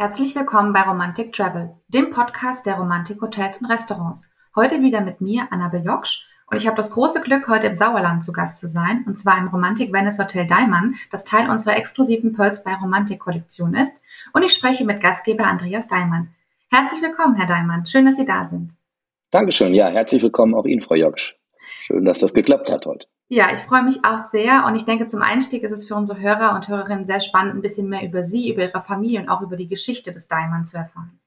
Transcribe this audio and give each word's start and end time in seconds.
Herzlich 0.00 0.34
willkommen 0.34 0.72
bei 0.72 0.80
Romantic 0.80 1.34
Travel, 1.34 1.74
dem 1.88 2.08
Podcast 2.10 2.64
der 2.64 2.76
Romantik 2.76 3.20
Hotels 3.20 3.58
und 3.58 3.66
Restaurants. 3.66 4.26
Heute 4.56 4.80
wieder 4.80 5.02
mit 5.02 5.20
mir, 5.20 5.48
Annabel 5.50 5.84
Joksch. 5.84 6.26
Und 6.46 6.56
ich 6.56 6.66
habe 6.66 6.78
das 6.78 6.90
große 6.92 7.20
Glück, 7.20 7.48
heute 7.48 7.66
im 7.66 7.74
Sauerland 7.74 8.24
zu 8.24 8.32
Gast 8.32 8.58
zu 8.58 8.66
sein, 8.66 9.04
und 9.06 9.18
zwar 9.18 9.36
im 9.36 9.48
Romantik 9.48 9.92
Venice 9.92 10.18
Hotel 10.18 10.46
Daimann, 10.46 10.94
das 11.10 11.24
Teil 11.24 11.50
unserer 11.50 11.76
exklusiven 11.76 12.32
Pearls 12.32 12.64
bei 12.64 12.74
Romantik 12.76 13.20
Kollektion 13.20 13.74
ist. 13.74 13.92
Und 14.32 14.42
ich 14.42 14.54
spreche 14.54 14.86
mit 14.86 15.02
Gastgeber 15.02 15.44
Andreas 15.44 15.86
Daimann. 15.86 16.30
Herzlich 16.70 17.02
willkommen, 17.02 17.36
Herr 17.36 17.46
Daimann. 17.46 17.84
Schön, 17.84 18.06
dass 18.06 18.16
Sie 18.16 18.24
da 18.24 18.46
sind. 18.46 18.72
Dankeschön. 19.30 19.74
Ja, 19.74 19.88
herzlich 19.88 20.22
willkommen 20.22 20.54
auch 20.54 20.64
Ihnen, 20.64 20.80
Frau 20.80 20.94
Joksch. 20.94 21.36
Schön, 21.82 22.06
dass 22.06 22.20
das 22.20 22.32
geklappt 22.32 22.70
hat 22.70 22.86
heute. 22.86 23.06
Ja, 23.32 23.54
ich 23.54 23.60
freue 23.60 23.84
mich 23.84 24.04
auch 24.04 24.18
sehr 24.18 24.64
und 24.66 24.74
ich 24.74 24.86
denke, 24.86 25.06
zum 25.06 25.22
Einstieg 25.22 25.62
ist 25.62 25.70
es 25.70 25.86
für 25.86 25.94
unsere 25.94 26.18
Hörer 26.18 26.52
und 26.52 26.66
Hörerinnen 26.66 27.04
sehr 27.04 27.20
spannend, 27.20 27.54
ein 27.54 27.62
bisschen 27.62 27.88
mehr 27.88 28.04
über 28.04 28.24
Sie, 28.24 28.52
über 28.52 28.64
Ihre 28.64 28.82
Familie 28.82 29.20
und 29.20 29.28
auch 29.28 29.40
über 29.40 29.56
die 29.56 29.68
Geschichte 29.68 30.10
des 30.10 30.26
Diamond 30.26 30.66
zu 30.66 30.78
erfahren. 30.78 31.20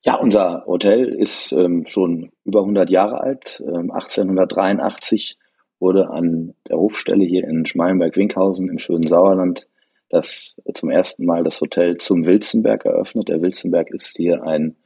Ja, 0.00 0.14
unser 0.14 0.64
Hotel 0.64 1.04
ist 1.04 1.52
ähm, 1.52 1.84
schon 1.86 2.32
über 2.44 2.60
100 2.60 2.88
Jahre 2.88 3.20
alt. 3.20 3.62
Ähm, 3.62 3.90
1883 3.90 5.38
wurde 5.80 6.08
an 6.08 6.54
der 6.66 6.78
Hofstelle 6.78 7.26
hier 7.26 7.44
in 7.44 7.66
Schmalenberg-Winkhausen 7.66 8.70
im 8.70 8.78
schönen 8.78 9.06
Sauerland 9.06 9.68
das 10.08 10.56
zum 10.72 10.88
ersten 10.88 11.26
Mal 11.26 11.44
das 11.44 11.60
Hotel 11.60 11.98
zum 11.98 12.24
Wilzenberg 12.24 12.86
eröffnet. 12.86 13.28
Der 13.28 13.42
Wilzenberg 13.42 13.90
ist 13.90 14.16
hier 14.16 14.42
ein 14.44 14.76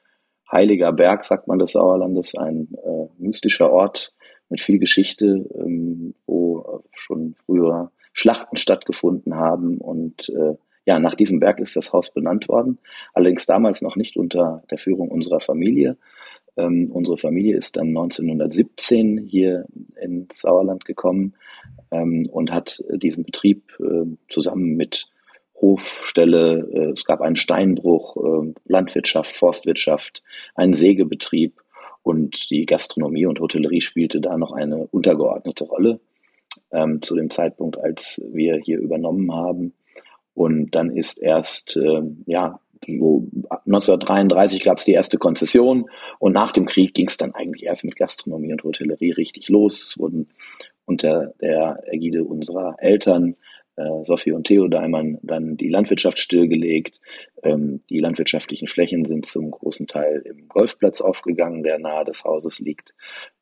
heiliger 0.51 0.93
Berg, 0.93 1.25
sagt 1.25 1.47
man 1.47 1.61
des 1.61 1.71
Sauerlandes, 1.71 2.35
ein 2.35 2.67
äh, 2.85 3.07
mystischer 3.23 3.71
Ort, 3.71 4.13
mit 4.53 4.61
viel 4.61 4.79
Geschichte, 4.79 5.49
ähm, 5.55 6.15
wo 6.27 6.85
schon 6.93 7.35
früher 7.47 7.91
Schlachten 8.13 8.57
stattgefunden 8.57 9.35
haben. 9.35 9.79
Und 9.79 10.29
äh, 10.29 10.55
ja, 10.85 10.99
nach 10.99 11.15
diesem 11.15 11.41
Berg 11.41 11.59
ist 11.59 11.75
das 11.75 11.93
Haus 11.93 12.13
benannt 12.13 12.49
worden. 12.49 12.79
Allerdings 13.15 13.47
damals 13.47 13.81
noch 13.83 13.97
nicht 13.97 14.17
unter 14.17 14.63
der 14.71 14.79
Führung 14.79 15.09
unserer 15.09 15.41
Familie. 15.41 15.97
Ähm, 16.57 16.91
unsere 16.93 17.17
Familie 17.17 17.57
ist 17.57 17.77
dann 17.77 17.89
1917 17.89 19.19
hier 19.19 19.65
ins 20.01 20.43
Sauerland 20.43 20.85
gekommen 20.85 21.35
ähm, 21.91 22.29
und 22.31 22.53
hat 22.53 22.83
diesen 22.93 23.25
Betrieb 23.25 23.73
äh, 23.81 24.05
zusammen 24.29 24.77
mit 24.77 25.09
Hofstelle, 25.63 26.69
äh, 26.75 26.91
es 26.91 27.05
gab 27.07 27.23
einen 27.23 27.37
Steinbruch, 27.37 28.17
äh, 28.17 28.53
Landwirtschaft, 28.67 29.35
Forstwirtschaft, 29.35 30.23
einen 30.55 30.75
Sägebetrieb 30.75 31.63
und 32.03 32.51
die 32.51 32.67
Gastronomie 32.67 33.27
und 33.27 33.41
Hotellerie 33.41 33.81
spielte 33.81 34.21
da 34.21 34.37
noch 34.37 34.53
eine 34.53 34.87
untergeordnete 34.89 35.65
Rolle 35.65 36.01
ähm, 36.71 37.01
zu 37.03 37.15
dem 37.15 37.31
Zeitpunkt, 37.31 37.79
als 37.79 38.21
wir 38.33 38.57
hier 38.57 38.79
übernommen 38.79 39.33
haben. 39.33 39.75
Und 40.35 40.75
dann 40.75 40.91
ist 40.91 41.21
erst, 41.21 41.77
äh, 41.77 42.03
ja, 42.27 42.59
so 42.87 43.29
1933 43.67 44.63
gab 44.63 44.79
es 44.79 44.85
die 44.85 44.93
erste 44.93 45.19
Konzession 45.19 45.89
und 46.19 46.33
nach 46.33 46.53
dem 46.53 46.67
Krieg 46.67 46.95
ging 46.95 47.07
es 47.07 47.17
dann 47.17 47.33
eigentlich 47.35 47.65
erst 47.65 47.85
mit 47.85 47.95
Gastronomie 47.95 48.53
und 48.53 48.65
Hotellerie 48.65 49.13
richtig 49.13 49.49
los. 49.49 49.91
Es 49.91 49.99
wurden 49.99 50.29
unter 50.85 51.33
der 51.41 51.85
Ägide 51.87 52.25
unserer 52.25 52.75
Eltern 52.79 53.37
Sophie 54.03 54.33
und 54.33 54.47
Theo 54.47 54.69
Daimann 54.69 55.19
dann 55.23 55.57
die 55.57 55.69
Landwirtschaft 55.69 56.19
stillgelegt. 56.19 57.01
Ähm, 57.43 57.81
die 57.89 58.01
landwirtschaftlichen 58.01 58.69
Flächen 58.69 59.07
sind 59.07 59.27
zum 59.27 59.51
großen 59.51 59.87
Teil 59.87 60.23
im 60.25 60.49
Golfplatz 60.49 61.01
aufgegangen, 61.01 61.63
der 61.63 61.79
nahe 61.79 62.05
des 62.05 62.25
Hauses 62.25 62.59
liegt. 62.59 62.95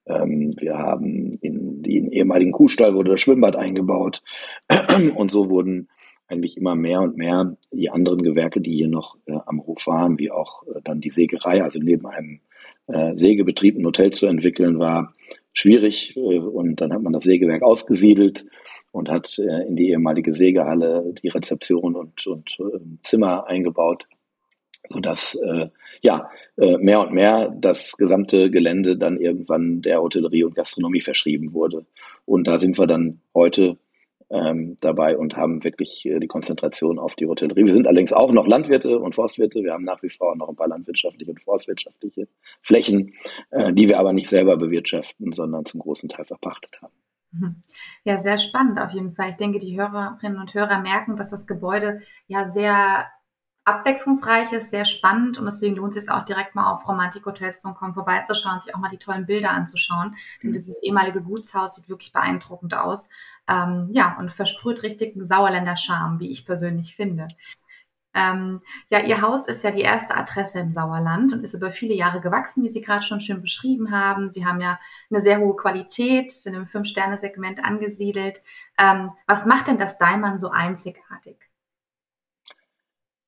Ähm, 0.07 0.55
wir 0.59 0.79
haben 0.79 1.31
in 1.41 1.83
den 1.83 2.13
ehemaligen 2.13 2.53
Kuhstall 2.53 2.95
wurde 2.95 3.11
das 3.11 3.21
Schwimmbad 3.21 3.57
eingebaut 3.57 4.23
und 5.17 5.31
so 5.31 5.51
wurden 5.51 5.89
eigentlich 6.29 6.57
immer 6.57 6.77
mehr 6.77 7.01
und 7.01 7.17
mehr 7.17 7.57
die 7.73 7.91
anderen 7.91 8.23
Gewerke, 8.23 8.61
die 8.61 8.77
hier 8.77 8.89
noch 8.89 9.17
äh, 9.27 9.37
am 9.47 9.67
Hof 9.67 9.87
waren, 9.87 10.19
wie 10.19 10.31
auch 10.31 10.63
äh, 10.69 10.81
dann 10.85 11.01
die 11.01 11.11
Sägerei, 11.11 11.63
also 11.63 11.81
neben 11.81 12.07
einem 12.07 12.41
äh, 12.87 13.17
Sägebetrieb 13.17 13.77
ein 13.77 13.85
Hotel 13.85 14.13
zu 14.13 14.27
entwickeln, 14.27 14.79
war 14.79 15.15
schwierig 15.53 16.17
äh, 16.17 16.39
und 16.39 16.81
dann 16.81 16.93
hat 16.93 17.03
man 17.03 17.13
das 17.13 17.25
Sägewerk 17.25 17.63
ausgesiedelt 17.63 18.47
und 18.93 19.09
hat 19.09 19.39
äh, 19.39 19.67
in 19.67 19.77
die 19.77 19.91
ehemalige 19.91 20.33
Sägehalle 20.33 21.15
die 21.23 21.29
Rezeption 21.29 21.95
und, 21.95 22.27
und 22.27 22.57
äh, 22.61 22.79
Zimmer 23.03 23.47
eingebaut, 23.47 24.07
sodass 24.89 25.35
äh, 25.37 25.69
ja 26.03 26.31
äh, 26.57 26.77
mehr 26.79 27.01
und 27.01 27.13
mehr 27.13 27.55
das 27.57 27.93
gesamte 27.97 28.51
Gelände 28.51 28.97
dann 28.97 29.19
irgendwann 29.19 29.83
der 29.83 30.01
Hotellerie 30.01 30.45
und 30.45 30.55
Gastronomie 30.55 31.01
verschrieben 31.01 31.53
wurde. 31.53 31.87
Und 32.25 32.47
da 32.47 32.59
sind 32.59 32.79
wir 32.79 32.87
dann 32.87 33.21
heute 33.35 33.77
ähm, 34.31 34.77
dabei 34.81 35.17
und 35.17 35.37
haben 35.37 35.63
wirklich 35.65 36.07
äh, 36.07 36.21
die 36.21 36.29
Konzentration 36.29 36.99
auf 36.99 37.17
die 37.17 37.27
Hotellerie. 37.27 37.67
Wir 37.67 37.73
sind 37.73 37.87
allerdings 37.87 38.13
auch 38.13 38.33
noch 38.33 38.47
Landwirte 38.47 38.99
und 38.99 39.15
Forstwirte. 39.15 39.63
Wir 39.63 39.73
haben 39.73 39.85
nach 39.85 40.03
wie 40.03 40.11
vor 40.11 40.37
noch 40.37 40.49
ein 40.49 40.57
paar 40.57 40.69
landwirtschaftliche 40.69 41.33
und 41.33 41.43
forstwirtschaftliche 41.43 42.29
Flächen, 42.63 43.15
äh, 43.51 43.73
die 43.73 43.89
wir 43.89 43.99
aber 43.99 44.13
nicht 44.13 44.29
selber 44.29 44.57
bewirtschaften, 44.57 45.33
sondern 45.33 45.65
zum 45.65 45.81
großen 45.81 46.09
Teil 46.09 46.25
verpachtet 46.25 46.81
haben. 46.81 46.95
Mhm. 47.33 47.63
Ja, 48.05 48.19
sehr 48.19 48.39
spannend 48.39 48.81
auf 48.81 48.91
jeden 48.91 49.13
Fall. 49.13 49.31
Ich 49.31 49.37
denke, 49.37 49.59
die 49.59 49.79
Hörerinnen 49.79 50.41
und 50.41 50.55
Hörer 50.55 50.81
merken, 50.81 51.17
dass 51.17 51.31
das 51.31 51.47
Gebäude 51.47 52.03
ja 52.27 52.49
sehr 52.49 53.07
abwechslungsreich 53.65 54.53
ist, 54.53 54.71
sehr 54.71 54.85
spannend 54.85 55.39
und 55.39 55.45
deswegen 55.45 55.77
lohnt 55.77 55.95
es 55.95 56.03
sich 56.03 56.11
auch 56.11 56.25
direkt 56.25 56.55
mal 56.55 56.73
auf 56.73 56.89
romantikhotels.com 56.89 57.95
vorbeizuschauen, 57.95 58.61
sich 58.61 58.75
auch 58.75 58.81
mal 58.81 58.91
die 58.91 58.99
tollen 58.99 59.27
Bilder 59.27 59.51
anzuschauen. 59.51 60.17
Denn 60.43 60.51
mhm. 60.51 60.55
dieses 60.55 60.83
ehemalige 60.83 61.23
Gutshaus 61.23 61.77
sieht 61.77 61.89
wirklich 61.89 62.13
beeindruckend 62.13 62.75
aus. 62.75 63.07
Ähm, 63.49 63.89
ja, 63.93 64.17
und 64.19 64.33
versprüht 64.33 64.83
richtig 64.83 65.15
einen 65.15 65.27
Sauerländer 65.27 65.77
Charme, 65.77 66.19
wie 66.21 66.31
ich 66.31 66.47
persönlich 66.47 66.97
finde. 66.97 67.29
Ähm, 68.15 68.61
ja, 68.91 69.01
Ihr 69.05 69.23
Haus 69.23 69.47
ist 69.47 69.63
ja 69.63 69.71
die 69.71 69.83
erste 69.83 70.17
Adresse 70.17 70.59
im 70.59 70.71
Sauerland 70.71 71.33
und 71.33 71.45
ist 71.45 71.55
über 71.55 71.71
viele 71.71 71.95
Jahre 71.95 72.21
gewachsen, 72.21 72.63
wie 72.65 72.69
Sie 72.69 72.81
gerade 72.81 73.03
schon 73.03 73.21
schön 73.21 73.41
beschrieben 73.41 73.93
haben. 73.93 74.31
Sie 74.31 74.45
haben 74.45 74.61
ja 74.61 74.81
eine 75.11 75.21
sehr 75.21 75.39
hohe 75.39 75.55
Qualität, 75.55 76.33
sind 76.33 76.55
im 76.55 76.67
Fünf-Sterne-Segment 76.67 77.63
angesiedelt. 77.65 78.43
Ähm, 78.79 79.11
was 79.27 79.47
macht 79.47 79.69
denn 79.69 79.79
das 79.79 79.99
Daimann 79.99 80.41
so 80.41 80.51
einzigartig? 80.51 81.37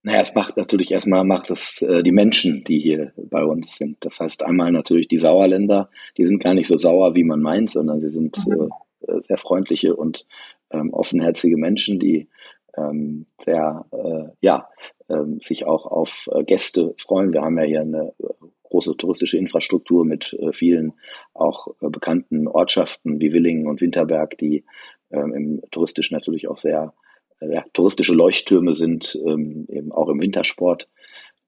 Naja, 0.04 0.20
es 0.20 0.34
macht 0.34 0.56
natürlich 0.56 0.90
erstmal 0.90 1.22
macht 1.22 1.50
es 1.50 1.80
äh, 1.82 2.02
die 2.02 2.10
Menschen, 2.10 2.64
die 2.64 2.80
hier 2.80 3.12
bei 3.16 3.44
uns 3.44 3.76
sind. 3.76 4.04
Das 4.04 4.18
heißt 4.18 4.42
einmal 4.42 4.72
natürlich 4.72 5.06
die 5.06 5.18
Sauerländer, 5.18 5.90
die 6.16 6.26
sind 6.26 6.42
gar 6.42 6.54
nicht 6.54 6.66
so 6.66 6.76
sauer, 6.76 7.14
wie 7.14 7.22
man 7.22 7.40
meint, 7.40 7.70
sondern 7.70 8.00
sie 8.00 8.08
sind 8.08 8.36
mhm. 8.44 8.72
äh, 9.02 9.20
sehr 9.20 9.38
freundliche 9.38 9.94
und 9.94 10.26
ähm, 10.72 10.92
offenherzige 10.92 11.56
Menschen, 11.56 12.00
die 12.00 12.28
ähm, 12.76 13.26
sehr, 13.38 13.84
äh, 13.92 14.30
ja, 14.40 14.68
ähm, 15.08 15.40
sich 15.42 15.66
auch 15.66 15.86
auf 15.86 16.28
äh, 16.32 16.44
Gäste 16.44 16.94
freuen. 16.98 17.32
Wir 17.32 17.42
haben 17.42 17.58
ja 17.58 17.64
hier 17.64 17.80
eine 17.80 18.12
äh, 18.18 18.46
große 18.64 18.96
touristische 18.96 19.36
Infrastruktur 19.36 20.04
mit 20.04 20.32
äh, 20.34 20.52
vielen 20.52 20.94
auch 21.34 21.68
äh, 21.80 21.88
bekannten 21.88 22.48
Ortschaften 22.48 23.20
wie 23.20 23.32
Willingen 23.32 23.66
und 23.66 23.80
Winterberg, 23.80 24.38
die 24.38 24.64
ähm, 25.10 25.34
im 25.34 25.62
touristisch 25.70 26.10
natürlich 26.10 26.48
auch 26.48 26.56
sehr 26.56 26.94
äh, 27.40 27.52
ja, 27.52 27.64
touristische 27.74 28.14
Leuchttürme 28.14 28.74
sind, 28.74 29.18
ähm, 29.26 29.66
eben 29.68 29.92
auch 29.92 30.08
im 30.08 30.22
Wintersport. 30.22 30.88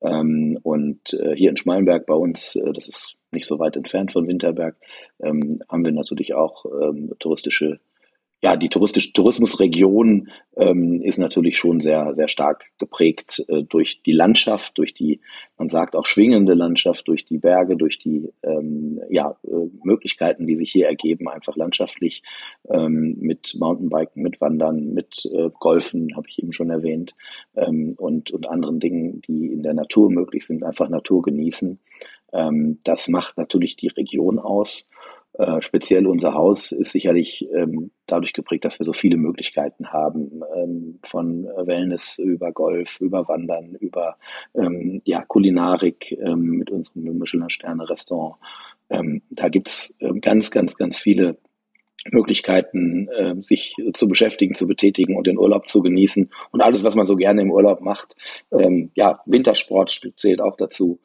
Ähm, 0.02 0.58
und 0.62 1.16
hier 1.34 1.48
in 1.48 1.56
Schmalenberg 1.56 2.04
bei 2.04 2.14
uns, 2.14 2.60
das 2.74 2.88
ist 2.88 3.16
nicht 3.32 3.46
so 3.46 3.58
weit 3.58 3.76
entfernt 3.76 4.12
von 4.12 4.26
Winterberg, 4.28 4.76
haben 5.22 5.84
wir 5.84 5.92
natürlich 5.92 6.34
auch 6.34 6.66
touristische 7.18 7.80
ja, 8.44 8.56
die 8.56 8.68
touristische 8.68 9.14
Tourismusregion 9.14 10.28
ähm, 10.58 11.00
ist 11.00 11.16
natürlich 11.16 11.56
schon 11.56 11.80
sehr, 11.80 12.14
sehr 12.14 12.28
stark 12.28 12.66
geprägt 12.78 13.42
äh, 13.48 13.62
durch 13.62 14.02
die 14.02 14.12
Landschaft, 14.12 14.76
durch 14.76 14.92
die, 14.92 15.22
man 15.56 15.70
sagt 15.70 15.96
auch 15.96 16.04
schwingende 16.04 16.52
Landschaft, 16.52 17.08
durch 17.08 17.24
die 17.24 17.38
Berge, 17.38 17.74
durch 17.74 17.98
die 17.98 18.28
ähm, 18.42 19.00
ja, 19.08 19.34
äh, 19.44 19.70
Möglichkeiten, 19.82 20.46
die 20.46 20.56
sich 20.56 20.70
hier 20.70 20.88
ergeben, 20.88 21.26
einfach 21.26 21.56
landschaftlich 21.56 22.22
ähm, 22.68 23.16
mit 23.18 23.54
Mountainbiken, 23.58 24.22
mit 24.22 24.42
Wandern, 24.42 24.92
mit 24.92 25.24
äh, 25.24 25.48
Golfen, 25.58 26.14
habe 26.14 26.28
ich 26.28 26.38
eben 26.38 26.52
schon 26.52 26.68
erwähnt, 26.68 27.14
ähm, 27.56 27.92
und, 27.96 28.30
und 28.30 28.46
anderen 28.46 28.78
Dingen, 28.78 29.22
die 29.22 29.46
in 29.46 29.62
der 29.62 29.72
Natur 29.72 30.10
möglich 30.10 30.44
sind, 30.44 30.64
einfach 30.64 30.90
Natur 30.90 31.22
genießen. 31.22 31.78
Ähm, 32.34 32.80
das 32.84 33.08
macht 33.08 33.38
natürlich 33.38 33.76
die 33.76 33.88
Region 33.88 34.38
aus. 34.38 34.86
Äh, 35.36 35.60
speziell 35.62 36.06
unser 36.06 36.34
Haus 36.34 36.70
ist 36.70 36.92
sicherlich 36.92 37.44
ähm, 37.52 37.90
dadurch 38.06 38.32
geprägt, 38.32 38.64
dass 38.64 38.78
wir 38.78 38.86
so 38.86 38.92
viele 38.92 39.16
Möglichkeiten 39.16 39.88
haben, 39.88 40.42
ähm, 40.56 41.00
von 41.02 41.44
Wellness 41.44 42.18
über 42.18 42.52
Golf, 42.52 43.00
über 43.00 43.26
Wandern, 43.26 43.74
über 43.74 44.16
ähm, 44.54 45.02
ja, 45.04 45.22
Kulinarik 45.22 46.12
ähm, 46.12 46.58
mit 46.58 46.70
unserem 46.70 47.18
Michelin-Sterne-Restaurant. 47.18 48.36
Ähm, 48.90 49.22
da 49.30 49.48
gibt's 49.48 49.96
ähm, 49.98 50.20
ganz, 50.20 50.52
ganz, 50.52 50.76
ganz 50.76 50.98
viele 50.98 51.36
Möglichkeiten, 52.12 53.08
äh, 53.08 53.34
sich 53.42 53.74
zu 53.94 54.06
beschäftigen, 54.06 54.54
zu 54.54 54.68
betätigen 54.68 55.16
und 55.16 55.26
den 55.26 55.38
Urlaub 55.38 55.66
zu 55.66 55.82
genießen 55.82 56.30
und 56.52 56.60
alles, 56.60 56.84
was 56.84 56.94
man 56.94 57.06
so 57.06 57.16
gerne 57.16 57.42
im 57.42 57.50
Urlaub 57.50 57.80
macht. 57.80 58.14
Ja, 58.94 59.20
Wintersport 59.24 60.12
zählt 60.16 60.40
auch 60.42 60.56
dazu 60.56 61.00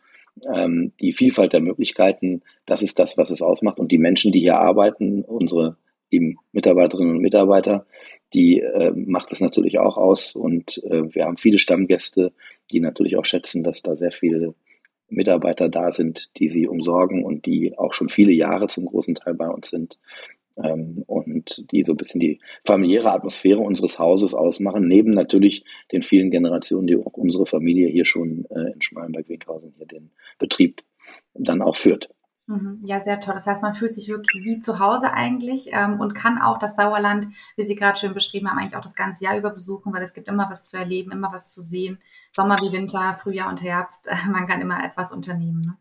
ähm, 0.53 0.93
die 0.99 1.13
Vielfalt 1.13 1.53
der 1.53 1.61
Möglichkeiten, 1.61 2.41
das 2.65 2.81
ist 2.81 2.99
das, 2.99 3.17
was 3.17 3.29
es 3.29 3.41
ausmacht. 3.41 3.79
Und 3.79 3.91
die 3.91 3.97
Menschen, 3.97 4.31
die 4.31 4.39
hier 4.39 4.57
arbeiten, 4.57 5.23
unsere 5.23 5.77
eben 6.11 6.37
Mitarbeiterinnen 6.51 7.15
und 7.15 7.21
Mitarbeiter. 7.21 7.85
Die 8.33 8.59
äh, 8.59 8.91
macht 8.91 9.31
es 9.31 9.41
natürlich 9.41 9.79
auch 9.79 9.97
aus 9.97 10.35
und 10.35 10.83
äh, 10.83 11.13
wir 11.13 11.25
haben 11.25 11.37
viele 11.37 11.57
Stammgäste, 11.57 12.31
die 12.71 12.79
natürlich 12.79 13.17
auch 13.17 13.25
schätzen, 13.25 13.63
dass 13.63 13.81
da 13.81 13.95
sehr 13.95 14.11
viele 14.11 14.53
Mitarbeiter 15.07 15.69
da 15.69 15.91
sind, 15.91 16.29
die 16.37 16.47
sie 16.47 16.67
umsorgen 16.67 17.23
und 17.23 17.47
die 17.47 17.75
auch 17.77 17.93
schon 17.93 18.09
viele 18.09 18.31
Jahre 18.31 18.67
zum 18.67 18.85
großen 18.85 19.15
Teil 19.15 19.33
bei 19.33 19.47
uns 19.47 19.69
sind 19.69 19.97
ähm, 20.63 21.03
und 21.07 21.65
die 21.71 21.83
so 21.83 21.93
ein 21.93 21.97
bisschen 21.97 22.19
die 22.19 22.39
familiäre 22.63 23.11
Atmosphäre 23.11 23.59
unseres 23.59 23.99
Hauses 23.99 24.33
ausmachen, 24.33 24.87
neben 24.87 25.11
natürlich 25.11 25.65
den 25.91 26.01
vielen 26.01 26.31
Generationen, 26.31 26.87
die 26.87 26.97
auch 26.97 27.13
unsere 27.13 27.45
Familie 27.45 27.89
hier 27.89 28.05
schon 28.05 28.45
äh, 28.49 28.71
in 28.73 28.81
Schmalenberg-Winkhausen 28.81 29.73
hier 29.77 29.85
den 29.85 30.11
Betrieb 30.37 30.81
dann 31.33 31.61
auch 31.61 31.75
führt. 31.75 32.09
Mhm. 32.49 32.79
Ja, 32.83 32.99
sehr 32.99 33.19
toll. 33.19 33.35
Das 33.35 33.45
heißt, 33.45 33.61
man 33.61 33.75
fühlt 33.75 33.93
sich 33.93 34.09
wirklich 34.09 34.43
wie 34.43 34.59
zu 34.59 34.79
Hause 34.79 35.13
eigentlich 35.13 35.69
ähm, 35.71 35.99
und 35.99 36.15
kann 36.15 36.41
auch 36.41 36.57
das 36.57 36.75
Sauerland, 36.75 37.27
wie 37.55 37.63
Sie 37.63 37.75
gerade 37.75 37.99
schön 37.99 38.15
beschrieben 38.15 38.49
haben, 38.49 38.57
eigentlich 38.57 38.75
auch 38.75 38.81
das 38.81 38.95
ganze 38.95 39.23
Jahr 39.23 39.37
über 39.37 39.51
besuchen, 39.51 39.93
weil 39.93 40.01
es 40.01 40.15
gibt 40.15 40.27
immer 40.27 40.49
was 40.49 40.65
zu 40.65 40.75
erleben, 40.75 41.11
immer 41.11 41.31
was 41.31 41.51
zu 41.51 41.61
sehen. 41.61 41.99
Sommer 42.31 42.57
wie 42.57 42.71
Winter, 42.71 43.19
Frühjahr 43.21 43.49
und 43.49 43.61
Herbst, 43.61 44.07
äh, 44.07 44.15
man 44.31 44.47
kann 44.47 44.61
immer 44.61 44.83
etwas 44.83 45.11
unternehmen. 45.11 45.61
Ne? 45.61 45.77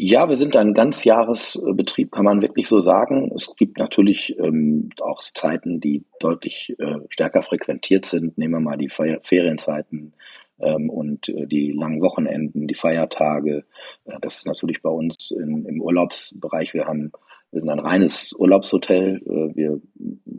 Ja, 0.00 0.28
wir 0.28 0.36
sind 0.36 0.54
ein 0.54 0.74
Ganzjahresbetrieb, 0.74 2.12
kann 2.12 2.24
man 2.24 2.40
wirklich 2.40 2.68
so 2.68 2.78
sagen. 2.78 3.32
Es 3.34 3.52
gibt 3.56 3.78
natürlich 3.78 4.38
ähm, 4.38 4.90
auch 5.00 5.20
Zeiten, 5.20 5.80
die 5.80 6.04
deutlich 6.20 6.76
äh, 6.78 7.00
stärker 7.08 7.42
frequentiert 7.42 8.06
sind. 8.06 8.38
Nehmen 8.38 8.54
wir 8.54 8.60
mal 8.60 8.78
die 8.78 8.90
Fe 8.90 9.18
Ferienzeiten 9.24 10.12
ähm, 10.60 10.88
und 10.88 11.28
äh, 11.28 11.48
die 11.48 11.72
langen 11.72 12.00
Wochenenden, 12.00 12.68
die 12.68 12.76
Feiertage. 12.76 13.64
Äh, 14.04 14.20
das 14.20 14.36
ist 14.36 14.46
natürlich 14.46 14.82
bei 14.82 14.90
uns 14.90 15.32
in, 15.32 15.64
im 15.64 15.82
Urlaubsbereich. 15.82 16.74
Wir 16.74 16.84
haben 16.86 17.10
wir 17.50 17.62
sind 17.62 17.70
ein 17.70 17.80
reines 17.80 18.32
Urlaubshotel. 18.38 19.16
Äh, 19.26 19.56
wir 19.56 19.80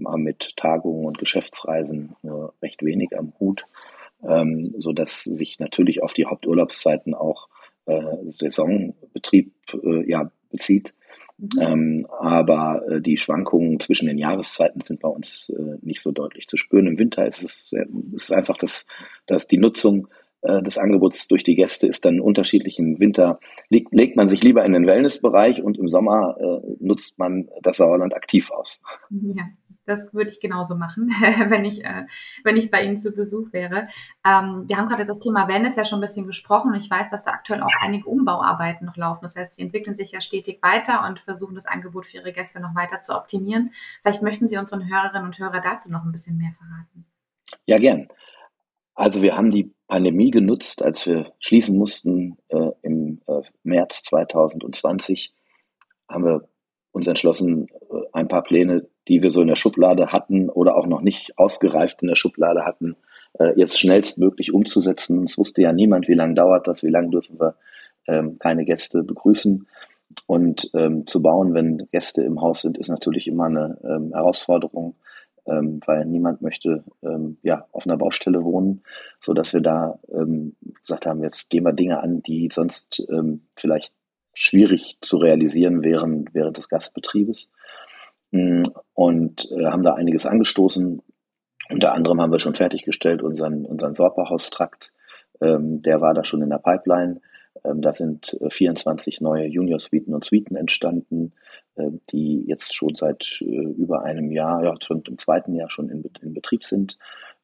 haben 0.06 0.24
mit 0.24 0.54
Tagungen 0.56 1.06
und 1.06 1.18
Geschäftsreisen 1.18 2.16
recht 2.62 2.82
wenig 2.82 3.10
am 3.18 3.34
Hut, 3.42 3.66
ähm, 4.26 4.74
so 4.78 4.94
dass 4.94 5.26
sich 5.26 5.60
natürlich 5.60 6.02
auf 6.02 6.14
die 6.14 6.28
Haupturlaubszeiten 6.28 7.14
auch 7.14 7.50
äh, 7.90 8.32
Saisonbetrieb 9.20 9.54
äh, 9.84 10.10
ja, 10.10 10.32
bezieht. 10.52 10.94
Mhm. 11.38 11.62
Ähm, 11.62 12.08
aber 12.20 12.84
äh, 12.90 13.02
die 13.02 13.18
Schwankungen 13.18 13.80
zwischen 13.80 14.08
den 14.08 14.18
Jahreszeiten 14.18 14.82
sind 14.82 15.00
bei 15.00 15.08
uns 15.08 15.50
äh, 15.50 15.78
nicht 15.82 16.02
so 16.02 16.12
deutlich 16.12 16.48
zu 16.48 16.58
spüren. 16.58 16.88
Im 16.88 17.00
Winter 17.00 17.26
ist 17.26 17.44
es, 17.44 17.74
äh, 17.74 17.86
ist 18.14 18.34
einfach, 18.34 18.58
dass, 18.58 18.88
dass 19.26 19.48
die 19.48 19.58
Nutzung 19.58 20.10
äh, 20.42 20.62
des 20.62 20.78
Angebots 20.78 21.28
durch 21.30 21.44
die 21.44 21.56
Gäste 21.56 21.88
ist 21.88 22.04
dann 22.04 22.20
unterschiedlich. 22.20 22.78
Im 22.78 23.00
Winter 23.00 23.40
legt, 23.70 23.94
legt 23.94 24.18
man 24.18 24.28
sich 24.28 24.44
lieber 24.44 24.66
in 24.66 24.74
den 24.74 24.86
Wellnessbereich 24.86 25.64
und 25.64 25.78
im 25.78 25.88
Sommer 25.88 26.36
äh, 26.40 26.76
nutzt 26.80 27.18
man 27.20 27.48
das 27.62 27.78
Sauerland 27.78 28.14
aktiv 28.14 28.52
aus. 28.52 28.82
Ja, 29.10 29.46
das 29.90 30.14
würde 30.14 30.30
ich 30.30 30.40
genauso 30.40 30.76
machen, 30.76 31.10
wenn 31.50 31.66
ich, 31.66 31.84
äh, 31.84 32.06
wenn 32.44 32.58
ich 32.58 32.72
bei 32.72 32.84
Ihnen 32.84 32.98
zu 32.98 33.12
Besuch 33.12 33.52
wäre. 33.52 33.88
Ähm, 34.26 34.66
wir 34.68 34.78
haben 34.78 34.88
gerade 34.88 35.06
das 35.06 35.20
Thema 35.20 35.48
Wellness 35.48 35.76
ja 35.76 35.86
schon 35.86 36.00
ein 36.00 36.08
bisschen 36.08 36.28
gesprochen 36.28 36.74
ich 36.76 36.90
weiß, 36.90 37.10
dass 37.10 37.24
da 37.24 37.32
aktuell 37.32 37.62
auch 37.62 37.72
einige 37.82 38.08
Umbauarbeiten 38.08 38.86
noch 38.86 38.96
laufen. 38.96 39.22
Das 39.24 39.36
heißt, 39.36 39.56
Sie 39.56 39.62
entwickeln 39.62 39.96
sich 39.96 40.12
ja 40.12 40.22
stetig 40.22 40.60
weiter 40.62 41.06
und 41.08 41.20
versuchen 41.20 41.56
das 41.56 41.66
Angebot 41.66 42.06
für 42.06 42.18
Ihre 42.18 42.32
Gäste 42.32 42.60
noch 42.60 42.76
weiter 42.76 43.02
zu 43.02 43.16
optimieren. 43.16 43.74
Vielleicht 44.02 44.24
möchten 44.24 44.48
Sie 44.48 44.58
unseren 44.58 44.90
Hörerinnen 44.90 45.26
und 45.26 45.38
Hörern 45.38 45.62
dazu 45.64 45.92
noch 45.92 46.04
ein 46.04 46.12
bisschen 46.12 46.38
mehr 46.38 46.52
verraten. 46.58 47.06
Ja, 47.66 47.78
gern. 47.78 48.08
Also 48.96 49.22
wir 49.22 49.36
haben 49.36 49.52
die 49.52 49.74
Pandemie 49.88 50.30
genutzt, 50.30 50.84
als 50.84 51.08
wir 51.08 51.34
schließen 51.40 51.78
mussten 51.78 52.38
äh, 52.50 52.72
im 52.82 53.22
äh, 53.28 53.42
März 53.64 54.04
2020, 54.04 55.34
haben 56.10 56.26
wir 56.26 56.50
uns 56.92 57.08
entschlossen, 57.08 57.68
äh, 57.90 58.02
ein 58.14 58.28
paar 58.28 58.44
Pläne 58.44 58.88
die 59.10 59.24
wir 59.24 59.32
so 59.32 59.42
in 59.42 59.48
der 59.48 59.56
Schublade 59.56 60.12
hatten 60.12 60.50
oder 60.50 60.78
auch 60.78 60.88
noch 60.88 61.02
nicht 61.02 61.38
ausgereift 61.38 62.02
in 62.02 62.08
der 62.08 62.16
Schublade 62.16 62.66
hatten, 62.66 62.96
äh, 63.34 63.54
jetzt 63.56 63.80
schnellstmöglich 63.80 64.54
umzusetzen. 64.54 65.24
Es 65.24 65.38
wusste 65.38 65.62
ja 65.62 65.74
niemand, 65.74 66.08
wie 66.08 66.14
lange 66.14 66.36
dauert 66.36 66.68
das, 66.68 66.84
wie 66.84 66.90
lange 66.90 67.10
dürfen 67.10 67.40
wir 67.40 67.56
ähm, 68.08 68.38
keine 68.40 68.66
Gäste 68.66 69.04
begrüßen. 69.04 69.68
Und 70.26 70.70
ähm, 70.74 71.06
zu 71.06 71.22
bauen, 71.22 71.54
wenn 71.54 71.88
Gäste 71.92 72.24
im 72.24 72.42
Haus 72.42 72.62
sind, 72.62 72.78
ist 72.78 72.90
natürlich 72.90 73.28
immer 73.28 73.46
eine 73.46 73.78
ähm, 73.84 74.12
Herausforderung, 74.14 74.96
ähm, 75.46 75.80
weil 75.86 76.06
niemand 76.06 76.42
möchte 76.42 76.84
ähm, 77.04 77.38
ja 77.44 77.66
auf 77.72 77.86
einer 77.86 77.98
Baustelle 77.98 78.44
wohnen, 78.44 78.84
so 79.20 79.34
dass 79.34 79.54
wir 79.54 79.62
da 79.62 80.00
ähm, 80.12 80.56
gesagt 80.82 81.06
haben, 81.06 81.24
jetzt 81.24 81.50
gehen 81.50 81.64
wir 81.64 81.74
Dinge 81.74 82.02
an, 82.02 82.22
die 82.24 82.50
sonst 82.52 83.06
ähm, 83.10 83.42
vielleicht 83.56 83.92
schwierig 84.34 84.98
zu 85.02 85.18
realisieren 85.18 85.84
wären 85.84 86.26
während 86.34 86.58
des 86.58 86.70
Gastbetriebes. 86.70 87.52
Mm, 88.32 88.64
und 88.94 89.50
äh, 89.52 89.66
haben 89.66 89.84
da 89.84 89.94
einiges 89.94 90.26
angestoßen. 90.26 91.02
Unter 91.70 91.94
anderem 91.94 92.22
haben 92.22 92.32
wir 92.32 92.40
schon 92.40 92.56
fertiggestellt 92.56 93.22
unseren, 93.22 93.66
unseren 93.66 93.96
Sorperhaustrakt. 93.96 94.92
Ähm, 95.42 95.82
der 95.82 96.02
war 96.02 96.14
da 96.14 96.24
schon 96.24 96.42
in 96.42 96.50
der 96.50 96.58
Pipeline. 96.58 97.22
Ähm, 97.64 97.82
da 97.82 97.94
sind 97.94 98.38
äh, 98.42 98.50
24 98.50 99.22
neue 99.22 99.46
Junior-Suiten 99.46 100.14
und 100.14 100.26
Suiten 100.26 100.56
entstanden, 100.56 101.34
äh, 101.76 101.90
die 102.12 102.46
jetzt 102.48 102.76
schon 102.76 102.96
seit 102.96 103.40
äh, 103.42 103.46
über 103.46 104.04
einem 104.04 104.32
Jahr, 104.32 104.64
ja, 104.64 104.74
schon 104.82 105.04
im 105.08 105.18
zweiten 105.18 105.54
Jahr 105.54 105.70
schon 105.70 105.90
in, 105.90 106.04
in 106.22 106.34
Betrieb 106.34 106.66
sind. 106.66 106.98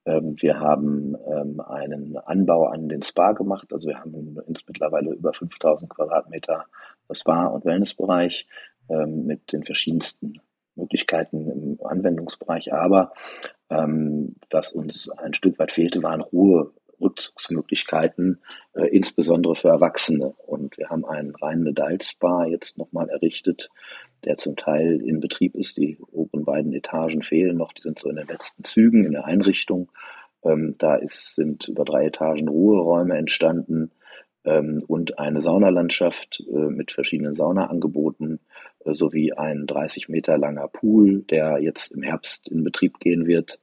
Ähm, 0.06 0.36
wir 0.40 0.60
haben 0.60 1.16
ähm, 1.28 1.60
einen 1.62 2.18
Anbau 2.18 2.68
an 2.68 2.90
den 2.90 3.02
Spa 3.02 3.32
gemacht. 3.32 3.74
Also 3.74 3.88
wir 3.88 4.00
haben 4.00 4.38
ins 4.48 4.64
mittlerweile 4.68 5.14
über 5.14 5.34
5000 5.34 5.90
Quadratmeter 5.90 6.66
Spa- 7.12 7.48
und 7.48 7.66
Wellnessbereich 7.66 8.48
ähm, 8.90 9.26
mit 9.26 9.52
den 9.52 9.64
verschiedensten 9.64 10.40
Möglichkeiten 10.76 11.50
im 11.50 11.86
Anwendungsbereich. 11.86 12.74
Aber 12.74 13.14
ähm, 13.70 14.36
was 14.50 14.72
uns 14.72 15.10
ein 15.10 15.34
Stück 15.34 15.60
weit 15.60 15.72
fehlte, 15.72 16.04
waren 16.04 16.22
Ruhe. 16.22 16.72
Rückzugsmöglichkeiten, 17.02 18.40
äh, 18.74 18.88
insbesondere 18.88 19.56
für 19.56 19.70
Erwachsene. 19.70 20.34
Und 20.46 20.78
wir 20.78 20.90
haben 20.90 21.06
einen 21.06 21.36
reinen 21.36 21.68
Adult 21.68 22.04
Spa 22.04 22.46
jetzt 22.46 22.78
nochmal 22.78 23.10
errichtet, 23.10 23.70
der 24.24 24.38
zum 24.38 24.56
Teil 24.56 25.02
in 25.02 25.20
Betrieb 25.20 25.56
ist. 25.56 25.78
Die 25.78 25.98
oberen 26.12 26.46
beiden 26.46 26.74
Etagen 26.74 27.22
fehlen 27.22 27.58
noch, 27.58 27.74
die 27.74 27.82
sind 27.82 28.00
so 28.00 28.10
in 28.10 28.16
den 28.16 28.28
letzten 28.28 28.64
Zügen 28.64 29.06
in 29.06 29.12
der 29.12 29.26
Einrichtung. 29.26 29.92
Ähm, 30.44 30.76
da 30.78 30.96
ist, 30.96 31.36
sind 31.36 31.68
über 31.68 31.86
drei 31.86 32.06
Etagen 32.06 32.48
Ruheräume 32.48 33.18
entstanden 33.18 33.92
ähm, 34.44 34.84
und 34.88 35.20
eine 35.20 35.42
Saunalandschaft 35.42 36.44
äh, 36.48 36.70
mit 36.70 36.92
verschiedenen 36.92 37.36
Saunaangeboten 37.36 38.40
sowie 38.94 39.34
ein 39.34 39.66
30 39.66 40.10
Meter 40.10 40.38
langer 40.38 40.68
Pool, 40.68 41.24
der 41.24 41.60
jetzt 41.60 41.92
im 41.92 42.04
Herbst 42.04 42.48
in 42.48 42.64
Betrieb 42.64 43.00
gehen 43.00 43.26
wird. 43.26 43.60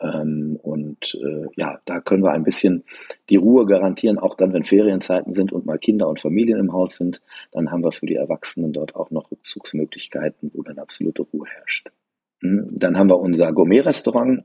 Ähm, 0.00 0.58
und 0.62 1.14
äh, 1.22 1.46
ja, 1.56 1.80
da 1.84 2.00
können 2.00 2.24
wir 2.24 2.32
ein 2.32 2.44
bisschen 2.44 2.84
die 3.30 3.36
Ruhe 3.36 3.66
garantieren, 3.66 4.18
auch 4.18 4.34
dann, 4.36 4.52
wenn 4.52 4.64
Ferienzeiten 4.64 5.32
sind 5.32 5.52
und 5.52 5.66
mal 5.66 5.78
Kinder 5.78 6.08
und 6.08 6.20
Familien 6.20 6.58
im 6.58 6.72
Haus 6.72 6.96
sind, 6.96 7.22
dann 7.52 7.70
haben 7.70 7.84
wir 7.84 7.92
für 7.92 8.06
die 8.06 8.16
Erwachsenen 8.16 8.72
dort 8.72 8.96
auch 8.96 9.10
noch 9.10 9.30
Rückzugsmöglichkeiten, 9.30 10.50
wo 10.54 10.62
dann 10.62 10.78
absolute 10.78 11.22
Ruhe 11.22 11.46
herrscht. 11.48 11.90
Hm, 12.40 12.70
dann 12.72 12.98
haben 12.98 13.08
wir 13.08 13.18
unser 13.18 13.52
Gourmet-Restaurant 13.52 14.44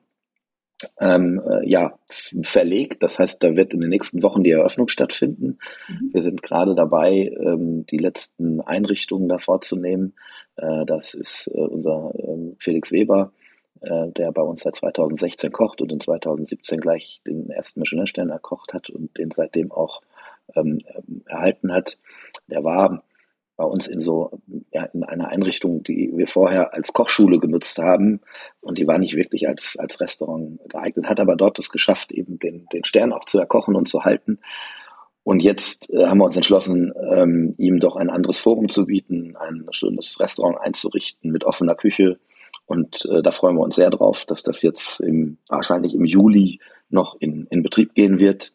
ähm, 0.99 1.41
äh, 1.45 1.67
ja, 1.67 1.99
verlegt. 2.09 3.03
Das 3.03 3.19
heißt, 3.19 3.43
da 3.43 3.55
wird 3.55 3.73
in 3.73 3.81
den 3.81 3.89
nächsten 3.89 4.23
Wochen 4.23 4.43
die 4.43 4.51
Eröffnung 4.51 4.87
stattfinden. 4.87 5.59
Mhm. 5.87 6.09
Wir 6.13 6.21
sind 6.21 6.41
gerade 6.41 6.75
dabei, 6.75 7.31
ähm, 7.39 7.85
die 7.87 7.97
letzten 7.97 8.61
Einrichtungen 8.61 9.27
da 9.27 9.39
vorzunehmen. 9.39 10.13
Äh, 10.55 10.85
das 10.85 11.13
ist 11.13 11.47
äh, 11.53 11.59
unser 11.59 12.13
ähm, 12.15 12.55
Felix 12.59 12.91
Weber, 12.91 13.31
äh, 13.81 14.07
der 14.11 14.31
bei 14.31 14.41
uns 14.41 14.61
seit 14.61 14.75
2016 14.75 15.51
kocht 15.51 15.81
und 15.81 15.91
in 15.91 15.99
2017 15.99 16.79
gleich 16.79 17.21
den 17.25 17.49
ersten 17.49 17.81
Michelin-Stern 17.81 18.29
erkocht 18.29 18.73
hat 18.73 18.89
und 18.89 19.17
den 19.17 19.31
seitdem 19.31 19.71
auch 19.71 20.01
ähm, 20.55 20.79
erhalten 21.25 21.73
hat. 21.73 21.97
Der 22.47 22.63
war 22.63 23.03
bei 23.59 23.65
uns 23.65 23.87
in 23.87 23.99
so 23.99 24.31
ja, 24.71 24.85
in 24.85 25.03
einer 25.03 25.27
Einrichtung, 25.27 25.83
die 25.83 26.13
wir 26.15 26.27
vorher 26.27 26.73
als 26.73 26.93
Kochschule 26.93 27.39
genutzt 27.39 27.77
haben 27.77 28.21
und 28.61 28.77
die 28.77 28.87
war 28.87 28.97
nicht 28.97 29.17
wirklich 29.17 29.49
als 29.49 29.75
als 29.77 29.99
Restaurant 29.99 30.61
geeignet, 30.69 31.07
hat 31.09 31.19
aber 31.19 31.35
dort 31.35 31.59
es 31.59 31.69
geschafft, 31.69 32.13
eben 32.13 32.39
den 32.39 32.67
den 32.71 32.85
Stern 32.85 33.11
auch 33.11 33.25
zu 33.25 33.37
erkochen 33.37 33.75
und 33.75 33.89
zu 33.89 34.05
halten. 34.05 34.39
Und 35.23 35.41
jetzt 35.41 35.89
äh, 35.89 36.05
haben 36.05 36.19
wir 36.19 36.25
uns 36.25 36.37
entschlossen, 36.37 36.93
ähm, 37.11 37.53
ihm 37.57 37.81
doch 37.81 37.97
ein 37.97 38.09
anderes 38.09 38.39
Forum 38.39 38.69
zu 38.69 38.85
bieten, 38.85 39.35
ein 39.35 39.67
schönes 39.71 40.21
Restaurant 40.21 40.57
einzurichten 40.61 41.29
mit 41.29 41.43
offener 41.43 41.75
Küche. 41.75 42.17
Und 42.65 43.05
äh, 43.11 43.21
da 43.21 43.31
freuen 43.31 43.57
wir 43.57 43.63
uns 43.63 43.75
sehr 43.75 43.89
drauf, 43.89 44.25
dass 44.25 44.41
das 44.41 44.61
jetzt 44.61 45.01
im, 45.01 45.37
wahrscheinlich 45.49 45.93
im 45.93 46.05
Juli 46.05 46.61
noch 46.89 47.17
in, 47.19 47.45
in 47.49 47.61
Betrieb 47.61 47.93
gehen 47.93 48.19
wird. 48.19 48.53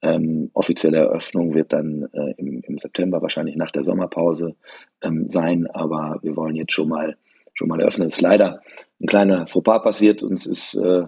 Ähm, 0.00 0.50
offizielle 0.54 0.98
Eröffnung 0.98 1.54
wird 1.54 1.72
dann 1.72 2.08
äh, 2.12 2.34
im, 2.36 2.60
im, 2.60 2.78
September, 2.78 3.20
wahrscheinlich 3.20 3.56
nach 3.56 3.72
der 3.72 3.82
Sommerpause 3.82 4.54
ähm, 5.02 5.28
sein, 5.28 5.66
aber 5.66 6.20
wir 6.22 6.36
wollen 6.36 6.54
jetzt 6.54 6.72
schon 6.72 6.88
mal 6.88 7.16
schon 7.58 7.68
mal 7.68 7.80
eröffnen. 7.80 8.06
Es 8.06 8.14
ist 8.14 8.20
leider 8.20 8.60
ein 9.00 9.06
kleiner 9.06 9.46
Fauxpas 9.48 9.82
passiert. 9.82 10.22
Uns 10.22 10.46
ist 10.46 10.74
äh, 10.74 11.02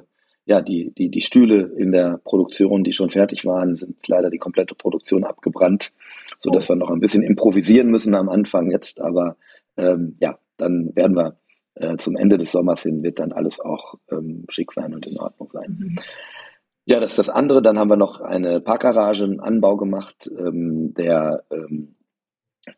ja 0.45 0.61
die, 0.61 0.93
die, 0.99 1.09
die 1.09 1.21
Stühle 1.21 1.73
in 1.77 1.93
der 1.93 2.19
Produktion, 2.25 2.83
die 2.83 2.93
schon 2.93 3.09
fertig 3.09 3.47
waren, 3.47 3.77
sind 3.77 3.97
leider 4.09 4.31
die 4.31 4.39
komplette 4.39 4.75
Produktion 4.75 5.23
abgebrannt, 5.23 5.93
so 6.41 6.51
dass 6.51 6.69
wir 6.69 6.75
noch 6.75 6.91
ein 6.91 6.99
bisschen 6.99 7.23
improvisieren 7.23 7.89
müssen 7.89 8.15
am 8.17 8.29
Anfang 8.29 8.71
jetzt. 8.71 9.01
Aber 9.01 9.37
ähm, 9.77 10.17
ja, 10.21 10.39
dann 10.57 10.95
werden 10.97 11.17
wir 11.17 11.37
äh, 11.77 11.97
zum 11.97 12.17
Ende 12.17 12.37
des 12.37 12.51
Sommers 12.51 12.83
hin 12.83 13.03
wird 13.03 13.21
dann 13.21 13.33
alles 13.33 13.61
auch 13.61 13.95
ähm, 14.11 14.45
schick 14.49 14.73
sein 14.73 14.93
und 14.93 15.07
in 15.07 15.19
Ordnung 15.19 15.49
sein. 15.53 15.77
Mhm. 15.79 15.99
Ja, 16.91 16.99
das 16.99 17.13
ist 17.13 17.21
das 17.21 17.29
andere. 17.29 17.63
Dann 17.63 17.79
haben 17.79 17.89
wir 17.89 17.97
noch 17.97 18.21
eine 18.21 18.61
Parkgarage, 18.61 19.23
einen 19.23 19.39
Anbau 19.39 19.77
gemacht, 19.77 20.29
ähm, 20.37 20.93
der 20.93 21.45
ähm, 21.53 21.95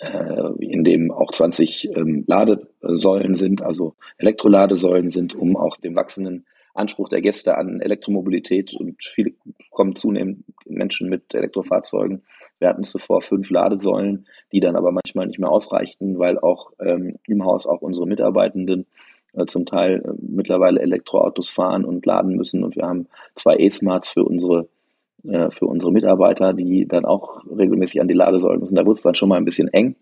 äh, 0.01 0.51
in 0.59 0.85
dem 0.85 1.11
auch 1.11 1.33
20 1.33 1.97
ähm, 1.97 2.23
Ladesäulen 2.27 3.37
sind, 3.37 3.63
also 3.63 3.95
Elektroladesäulen 4.19 5.09
sind, 5.09 5.35
um 5.35 5.57
auch 5.57 5.79
dem 5.79 5.97
wachsenden 5.97 6.45
Anspruch 6.75 7.09
der 7.09 7.23
Gäste 7.23 7.57
an 7.57 7.81
Elektromobilität 7.81 8.75
und 8.75 9.03
viele 9.03 9.33
kommen 9.71 9.97
zunehmend 9.97 10.45
Menschen 10.67 11.09
mit 11.09 11.35
Elektrofahrzeugen. 11.35 12.23
Wir 12.59 12.69
hatten 12.69 12.85
zuvor 12.85 13.23
fünf 13.23 13.49
Ladesäulen, 13.49 14.27
die 14.53 14.61
dann 14.61 14.77
aber 14.77 14.93
manchmal 14.93 15.27
nicht 15.27 15.39
mehr 15.39 15.51
ausreichten, 15.51 16.19
weil 16.19 16.39
auch 16.39 16.73
ähm, 16.81 17.17
im 17.27 17.47
Haus 17.47 17.67
auch 17.67 17.81
unsere 17.81 18.07
Mitarbeitenden 18.07 18.85
zum 19.47 19.67
Teil 19.67 20.03
äh, 20.05 20.13
mittlerweile 20.21 20.81
Elektroautos 20.81 21.51
fahren 21.51 21.85
und 21.85 22.05
laden 22.07 22.37
müssen. 22.37 22.65
Und 22.65 22.77
wir 22.77 22.87
haben 22.87 23.09
zwei 23.35 23.57
E-Smarts 23.57 24.11
für 24.11 24.25
unsere 24.25 24.69
äh, 25.25 25.51
für 25.51 25.67
unsere 25.67 25.93
Mitarbeiter, 25.93 26.53
die 26.53 26.87
dann 26.87 27.05
auch 27.05 27.45
regelmäßig 27.47 28.01
an 28.01 28.09
die 28.09 28.15
Ladesäulen 28.15 28.61
müssen. 28.61 28.75
Da 28.75 28.85
wurde 28.85 28.97
es 28.97 29.03
dann 29.03 29.15
schon 29.15 29.29
mal 29.29 29.37
ein 29.37 29.45
bisschen 29.45 29.69
eng. 29.69 29.97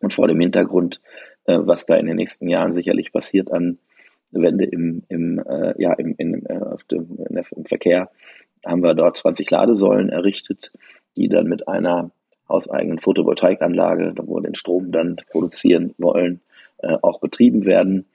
Und 0.00 0.12
vor 0.12 0.28
dem 0.28 0.40
Hintergrund, 0.40 1.00
äh, 1.44 1.58
was 1.60 1.86
da 1.86 1.96
in 1.96 2.06
den 2.06 2.16
nächsten 2.16 2.48
Jahren 2.48 2.72
sicherlich 2.72 3.12
passiert 3.12 3.52
an 3.52 3.78
Wende 4.30 4.64
im, 4.64 5.02
im, 5.08 5.40
äh, 5.40 5.74
ja, 5.80 5.92
im, 5.94 6.14
in, 6.16 6.46
äh, 6.46 6.76
dem, 6.90 7.18
im 7.28 7.64
Verkehr, 7.64 8.10
haben 8.64 8.82
wir 8.82 8.94
dort 8.94 9.18
20 9.18 9.50
Ladesäulen 9.50 10.08
errichtet, 10.08 10.72
die 11.16 11.28
dann 11.28 11.46
mit 11.46 11.66
einer 11.68 12.10
hauseigenen 12.48 12.98
Photovoltaikanlage, 12.98 14.14
wo 14.22 14.36
wir 14.36 14.42
den 14.42 14.54
Strom 14.54 14.92
dann 14.92 15.16
produzieren 15.30 15.94
wollen, 15.98 16.40
äh, 16.78 16.96
auch 17.02 17.20
betrieben 17.20 17.64
werden. 17.64 18.06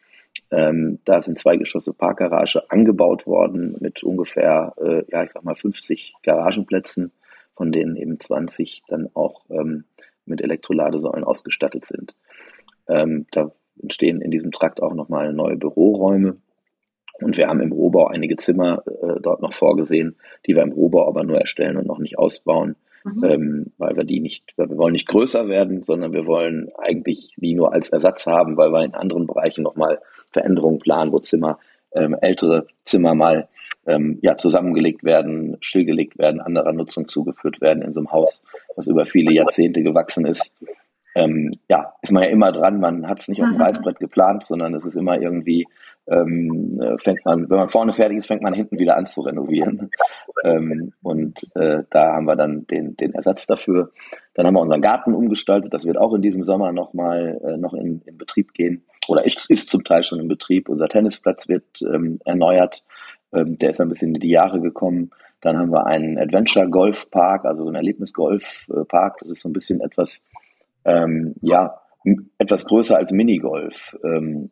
Ähm, 0.51 0.99
da 1.05 1.21
sind 1.21 1.39
zwei 1.39 1.57
Geschosse 1.57 1.93
Parkgarage 1.93 2.69
angebaut 2.69 3.25
worden 3.25 3.75
mit 3.79 4.03
ungefähr, 4.03 4.73
äh, 4.77 5.03
ja, 5.09 5.23
ich 5.23 5.31
sag 5.31 5.43
mal 5.43 5.55
50 5.55 6.15
Garagenplätzen, 6.23 7.11
von 7.55 7.71
denen 7.71 7.95
eben 7.95 8.19
20 8.19 8.83
dann 8.87 9.09
auch 9.13 9.45
ähm, 9.49 9.85
mit 10.25 10.41
Elektroladesäulen 10.41 11.23
ausgestattet 11.23 11.85
sind. 11.85 12.15
Ähm, 12.87 13.25
da 13.31 13.51
entstehen 13.81 14.21
in 14.21 14.31
diesem 14.31 14.51
Trakt 14.51 14.81
auch 14.81 14.93
nochmal 14.93 15.33
neue 15.33 15.55
Büroräume. 15.55 16.37
Und 17.21 17.37
wir 17.37 17.47
haben 17.47 17.61
im 17.61 17.71
Rohbau 17.71 18.07
einige 18.07 18.35
Zimmer 18.35 18.83
äh, 18.85 19.19
dort 19.21 19.41
noch 19.41 19.53
vorgesehen, 19.53 20.17
die 20.45 20.55
wir 20.55 20.63
im 20.63 20.73
Rohbau 20.73 21.07
aber 21.07 21.23
nur 21.23 21.39
erstellen 21.39 21.77
und 21.77 21.87
noch 21.87 21.99
nicht 21.99 22.17
ausbauen, 22.17 22.75
mhm. 23.05 23.23
ähm, 23.23 23.65
weil 23.77 23.95
wir 23.95 24.03
die 24.03 24.19
nicht, 24.19 24.53
weil 24.57 24.69
wir 24.69 24.77
wollen 24.77 24.93
nicht 24.93 25.07
größer 25.07 25.47
werden, 25.47 25.83
sondern 25.83 26.11
wir 26.11 26.25
wollen 26.25 26.69
eigentlich 26.77 27.33
die 27.37 27.53
nur 27.53 27.71
als 27.71 27.89
Ersatz 27.89 28.25
haben, 28.25 28.57
weil 28.57 28.71
wir 28.71 28.83
in 28.83 28.93
anderen 28.93 29.27
Bereichen 29.27 29.63
nochmal 29.63 30.01
Veränderungen 30.31 30.79
planen, 30.79 31.11
wo 31.13 31.19
Zimmer, 31.19 31.59
ähm, 31.93 32.17
ältere 32.19 32.67
Zimmer 32.83 33.15
mal 33.15 33.47
ähm, 33.87 34.19
ja, 34.21 34.35
zusammengelegt 34.35 35.03
werden, 35.03 35.55
stillgelegt 35.61 36.17
werden, 36.17 36.41
anderer 36.41 36.73
Nutzung 36.73 37.07
zugeführt 37.07 37.61
werden 37.61 37.83
in 37.83 37.93
so 37.93 38.01
einem 38.01 38.11
Haus, 38.11 38.43
das 38.75 38.87
über 38.87 39.05
viele 39.05 39.31
Jahrzehnte 39.31 39.83
gewachsen 39.83 40.25
ist 40.25 40.51
ähm, 41.15 41.57
ja, 41.69 41.93
ist 42.01 42.11
man 42.11 42.23
ja 42.23 42.29
immer 42.29 42.51
dran, 42.51 42.79
man 42.79 43.07
hat 43.07 43.21
es 43.21 43.29
nicht 43.29 43.41
auf 43.41 43.47
dem 43.47 43.55
mhm. 43.55 43.61
Reißbrett 43.61 43.99
geplant, 43.99 44.45
sondern 44.45 44.73
es 44.75 44.85
ist 44.85 44.95
immer 44.95 45.19
irgendwie, 45.19 45.65
ähm, 46.07 46.79
äh, 46.81 46.97
fängt 46.99 47.25
man, 47.25 47.49
wenn 47.49 47.57
man 47.57 47.69
vorne 47.69 47.93
fertig 47.93 48.17
ist, 48.17 48.27
fängt 48.27 48.41
man 48.41 48.53
hinten 48.53 48.79
wieder 48.79 48.97
an 48.97 49.05
zu 49.05 49.21
renovieren. 49.21 49.89
ähm, 50.43 50.93
und 51.01 51.47
äh, 51.55 51.83
da 51.89 52.13
haben 52.13 52.25
wir 52.25 52.35
dann 52.35 52.67
den, 52.67 52.95
den 52.95 53.13
Ersatz 53.13 53.47
dafür. 53.47 53.91
Dann 54.33 54.45
haben 54.45 54.53
wir 54.53 54.61
unseren 54.61 54.81
Garten 54.81 55.13
umgestaltet, 55.13 55.73
das 55.73 55.85
wird 55.85 55.97
auch 55.97 56.13
in 56.13 56.21
diesem 56.21 56.43
Sommer 56.43 56.71
nochmal 56.71 57.39
äh, 57.43 57.57
noch 57.57 57.73
in, 57.73 58.01
in 58.05 58.17
Betrieb 58.17 58.53
gehen. 58.53 58.83
Oder 59.07 59.25
ist, 59.25 59.49
ist 59.49 59.69
zum 59.69 59.83
Teil 59.83 60.03
schon 60.03 60.19
in 60.19 60.27
Betrieb. 60.27 60.69
Unser 60.69 60.87
Tennisplatz 60.87 61.47
wird 61.47 61.65
ähm, 61.81 62.19
erneuert. 62.25 62.83
Ähm, 63.33 63.57
der 63.57 63.71
ist 63.71 63.81
ein 63.81 63.89
bisschen 63.89 64.15
in 64.15 64.21
die 64.21 64.29
Jahre 64.29 64.61
gekommen. 64.61 65.11
Dann 65.41 65.57
haben 65.57 65.71
wir 65.71 65.85
einen 65.85 66.17
Adventure 66.17 66.69
Golf 66.69 67.11
Park, 67.11 67.45
also 67.45 67.63
so 67.63 67.69
ein 67.69 67.75
Erlebnis 67.75 68.13
Golf 68.13 68.67
Park. 68.87 69.17
Das 69.19 69.29
ist 69.29 69.41
so 69.41 69.49
ein 69.49 69.53
bisschen 69.53 69.79
etwas 69.79 70.23
ähm, 70.85 71.35
ja, 71.41 71.81
etwas 72.37 72.65
größer 72.65 72.95
als 72.95 73.11
Minigolf. 73.11 73.97
Ähm, 74.03 74.49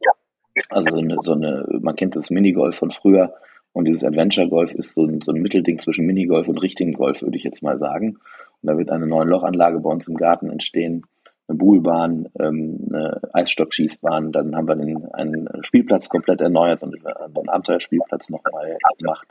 also 0.69 0.91
so 0.91 0.97
eine, 0.97 1.17
so 1.21 1.33
eine, 1.33 1.65
man 1.81 1.95
kennt 1.95 2.15
das 2.15 2.29
Minigolf 2.29 2.75
von 2.75 2.91
früher 2.91 3.33
und 3.73 3.85
dieses 3.85 4.03
Adventure 4.03 4.47
Golf 4.47 4.73
ist 4.73 4.93
so 4.93 5.05
ein, 5.05 5.21
so 5.21 5.31
ein 5.31 5.41
Mittelding 5.41 5.79
zwischen 5.79 6.05
Minigolf 6.05 6.47
und 6.47 6.61
richtigem 6.61 6.93
Golf, 6.93 7.21
würde 7.21 7.37
ich 7.37 7.43
jetzt 7.43 7.63
mal 7.63 7.79
sagen. 7.79 8.19
Und 8.61 8.69
da 8.69 8.77
wird 8.77 8.91
eine 8.91 9.07
neue 9.07 9.25
Lochanlage 9.25 9.79
bei 9.79 9.89
uns 9.89 10.07
im 10.07 10.15
Garten 10.15 10.49
entstehen, 10.49 11.05
eine 11.47 11.57
Buhlbahn, 11.57 12.29
ähm, 12.39 12.87
eine 12.89 13.19
Eisstockschießbahn, 13.33 14.31
dann 14.31 14.55
haben 14.55 14.67
wir 14.67 14.75
den, 14.75 15.11
einen 15.13 15.49
Spielplatz 15.61 16.07
komplett 16.07 16.39
erneuert 16.39 16.83
und 16.83 16.95
einen 17.05 17.49
Abenteuerspielplatz 17.49 18.29
nochmal 18.29 18.77
gemacht. 18.97 19.27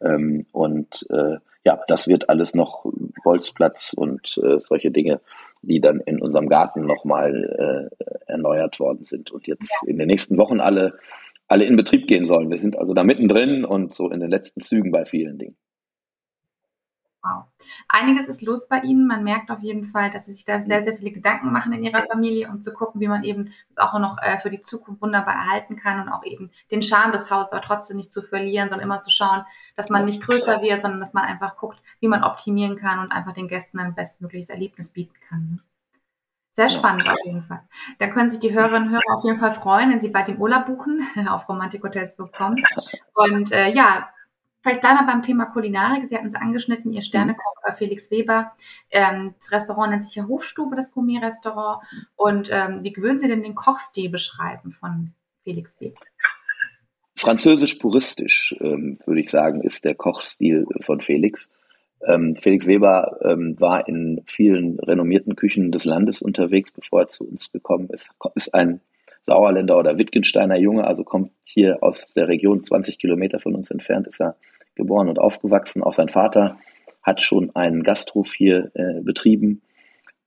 Ähm, 0.00 0.46
und 0.52 1.06
äh, 1.10 1.36
ja, 1.64 1.80
das 1.86 2.08
wird 2.08 2.28
alles 2.28 2.54
noch 2.54 2.84
Bolzplatz 3.22 3.92
und 3.92 4.40
äh, 4.42 4.58
solche 4.58 4.90
Dinge 4.90 5.20
die 5.62 5.80
dann 5.80 6.00
in 6.00 6.20
unserem 6.20 6.48
Garten 6.48 6.82
nochmal 6.82 7.90
äh, 7.98 8.04
erneuert 8.26 8.78
worden 8.80 9.04
sind 9.04 9.30
und 9.30 9.46
jetzt 9.46 9.72
in 9.86 9.98
den 9.98 10.08
nächsten 10.08 10.36
Wochen 10.36 10.60
alle, 10.60 10.94
alle 11.48 11.64
in 11.64 11.76
Betrieb 11.76 12.06
gehen 12.06 12.24
sollen. 12.24 12.50
Wir 12.50 12.58
sind 12.58 12.78
also 12.78 12.94
da 12.94 13.04
mittendrin 13.04 13.64
und 13.64 13.94
so 13.94 14.10
in 14.10 14.20
den 14.20 14.30
letzten 14.30 14.60
Zügen 14.60 14.90
bei 14.90 15.04
vielen 15.04 15.38
Dingen. 15.38 15.56
Wow. 17.24 17.44
Einiges 17.88 18.26
ist 18.26 18.42
los 18.42 18.66
bei 18.66 18.80
Ihnen. 18.80 19.06
Man 19.06 19.22
merkt 19.22 19.50
auf 19.52 19.60
jeden 19.60 19.84
Fall, 19.84 20.10
dass 20.10 20.26
Sie 20.26 20.34
sich 20.34 20.44
da 20.44 20.60
sehr, 20.60 20.82
sehr 20.82 20.96
viele 20.96 21.12
Gedanken 21.12 21.52
machen 21.52 21.72
in 21.72 21.84
Ihrer 21.84 22.02
Familie, 22.02 22.48
um 22.48 22.62
zu 22.62 22.72
gucken, 22.72 23.00
wie 23.00 23.06
man 23.06 23.22
eben 23.22 23.52
das 23.68 23.78
auch 23.78 23.96
noch 24.00 24.18
äh, 24.20 24.38
für 24.40 24.50
die 24.50 24.60
Zukunft 24.60 25.00
wunderbar 25.00 25.34
erhalten 25.34 25.76
kann 25.76 26.00
und 26.00 26.08
auch 26.08 26.24
eben 26.24 26.50
den 26.72 26.82
Charme 26.82 27.12
des 27.12 27.30
Hauses 27.30 27.52
aber 27.52 27.62
trotzdem 27.62 27.96
nicht 27.96 28.12
zu 28.12 28.22
verlieren, 28.22 28.68
sondern 28.68 28.86
immer 28.86 29.00
zu 29.02 29.10
schauen, 29.10 29.44
dass 29.76 29.88
man 29.88 30.04
nicht 30.04 30.20
größer 30.20 30.62
wird, 30.62 30.82
sondern 30.82 30.98
dass 30.98 31.12
man 31.12 31.24
einfach 31.24 31.56
guckt, 31.56 31.80
wie 32.00 32.08
man 32.08 32.24
optimieren 32.24 32.76
kann 32.76 32.98
und 32.98 33.12
einfach 33.12 33.34
den 33.34 33.46
Gästen 33.46 33.78
ein 33.78 33.94
bestmögliches 33.94 34.50
Erlebnis 34.50 34.88
bieten 34.88 35.14
kann. 35.28 35.62
Sehr 36.54 36.68
spannend 36.68 37.08
auf 37.08 37.16
jeden 37.24 37.42
Fall. 37.42 37.62
Da 37.98 38.08
können 38.08 38.30
sich 38.30 38.40
die 38.40 38.52
Hörerinnen 38.52 38.88
und 38.88 38.94
Hörer 38.94 39.16
auf 39.16 39.24
jeden 39.24 39.38
Fall 39.38 39.54
freuen, 39.54 39.90
wenn 39.90 40.00
sie 40.00 40.10
bald 40.10 40.28
den 40.28 40.38
Urlaub 40.38 40.66
buchen 40.66 41.06
auf 41.28 41.48
romantikhotels.com. 41.48 42.56
Und 43.14 43.52
äh, 43.52 43.70
ja, 43.72 44.08
Vielleicht 44.62 44.80
bleiben 44.80 45.00
wir 45.00 45.06
beim 45.06 45.22
Thema 45.22 45.46
Kulinarik. 45.46 46.08
Sie 46.08 46.16
hatten 46.16 46.28
es 46.28 46.36
angeschnitten, 46.36 46.92
Ihr 46.92 47.02
Sternekoch 47.02 47.56
äh, 47.64 47.72
Felix 47.72 48.10
Weber. 48.10 48.52
Ähm, 48.90 49.34
das 49.38 49.50
Restaurant 49.50 49.90
nennt 49.90 50.04
sich 50.04 50.14
ja 50.14 50.28
Hofstube, 50.28 50.76
das 50.76 50.92
Gourmet-Restaurant. 50.92 51.82
Und 52.14 52.48
ähm, 52.52 52.82
wie 52.82 52.92
gewöhnen 52.92 53.18
Sie 53.18 53.28
denn 53.28 53.42
den 53.42 53.56
Kochstil 53.56 54.08
beschreiben 54.08 54.72
von 54.72 55.14
Felix 55.42 55.74
Weber? 55.80 56.00
Französisch-puristisch, 57.16 58.54
ähm, 58.60 58.98
würde 59.04 59.20
ich 59.20 59.30
sagen, 59.30 59.62
ist 59.62 59.84
der 59.84 59.96
Kochstil 59.96 60.66
von 60.80 61.00
Felix. 61.00 61.50
Ähm, 62.06 62.36
Felix 62.36 62.66
Weber 62.66 63.18
ähm, 63.22 63.60
war 63.60 63.86
in 63.88 64.22
vielen 64.26 64.78
renommierten 64.78 65.34
Küchen 65.34 65.72
des 65.72 65.84
Landes 65.84 66.22
unterwegs, 66.22 66.72
bevor 66.72 67.02
er 67.02 67.08
zu 67.08 67.24
uns 67.24 67.50
gekommen 67.50 67.90
ist. 67.90 68.10
Ist 68.34 68.54
ein 68.54 68.80
Sauerländer 69.24 69.78
oder 69.78 69.98
Wittgensteiner 69.98 70.56
Junge, 70.56 70.84
also 70.84 71.04
kommt 71.04 71.30
hier 71.44 71.82
aus 71.82 72.12
der 72.14 72.28
Region 72.28 72.64
20 72.64 72.98
Kilometer 72.98 73.38
von 73.38 73.54
uns 73.54 73.70
entfernt, 73.70 74.08
ist 74.08 74.20
er 74.20 74.36
geboren 74.74 75.08
und 75.08 75.18
aufgewachsen. 75.18 75.82
Auch 75.82 75.92
sein 75.92 76.08
Vater 76.08 76.58
hat 77.02 77.20
schon 77.20 77.54
einen 77.54 77.82
Gasthof 77.82 78.32
hier 78.32 78.70
äh, 78.74 79.00
betrieben. 79.00 79.62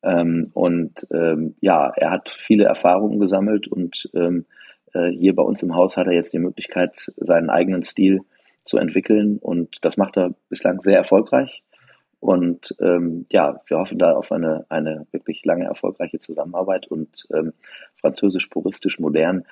Ähm, 0.03 0.49
und 0.53 1.07
ähm, 1.11 1.55
ja, 1.61 1.91
er 1.95 2.11
hat 2.11 2.29
viele 2.29 2.65
Erfahrungen 2.65 3.19
gesammelt 3.19 3.67
und 3.67 4.09
ähm, 4.13 4.45
äh, 4.93 5.09
hier 5.09 5.33
bei 5.35 5.43
uns 5.43 5.63
im 5.63 5.75
Haus 5.75 5.97
hat 5.97 6.07
er 6.07 6.13
jetzt 6.13 6.33
die 6.33 6.39
Möglichkeit, 6.39 7.11
seinen 7.17 7.49
eigenen 7.49 7.83
Stil 7.83 8.21
zu 8.63 8.77
entwickeln 8.77 9.37
und 9.39 9.77
das 9.81 9.97
macht 9.97 10.17
er 10.17 10.35
bislang 10.49 10.81
sehr 10.81 10.97
erfolgreich. 10.97 11.63
Und 12.19 12.75
ähm, 12.79 13.27
ja, 13.31 13.61
wir 13.67 13.77
hoffen 13.77 13.99
da 13.99 14.13
auf 14.13 14.31
eine, 14.31 14.65
eine 14.69 15.05
wirklich 15.11 15.45
lange 15.45 15.65
erfolgreiche 15.65 16.17
Zusammenarbeit 16.17 16.87
und 16.87 17.27
ähm, 17.31 17.53
französisch 18.01 18.47
puristisch 18.47 18.99
modern. 18.99 19.45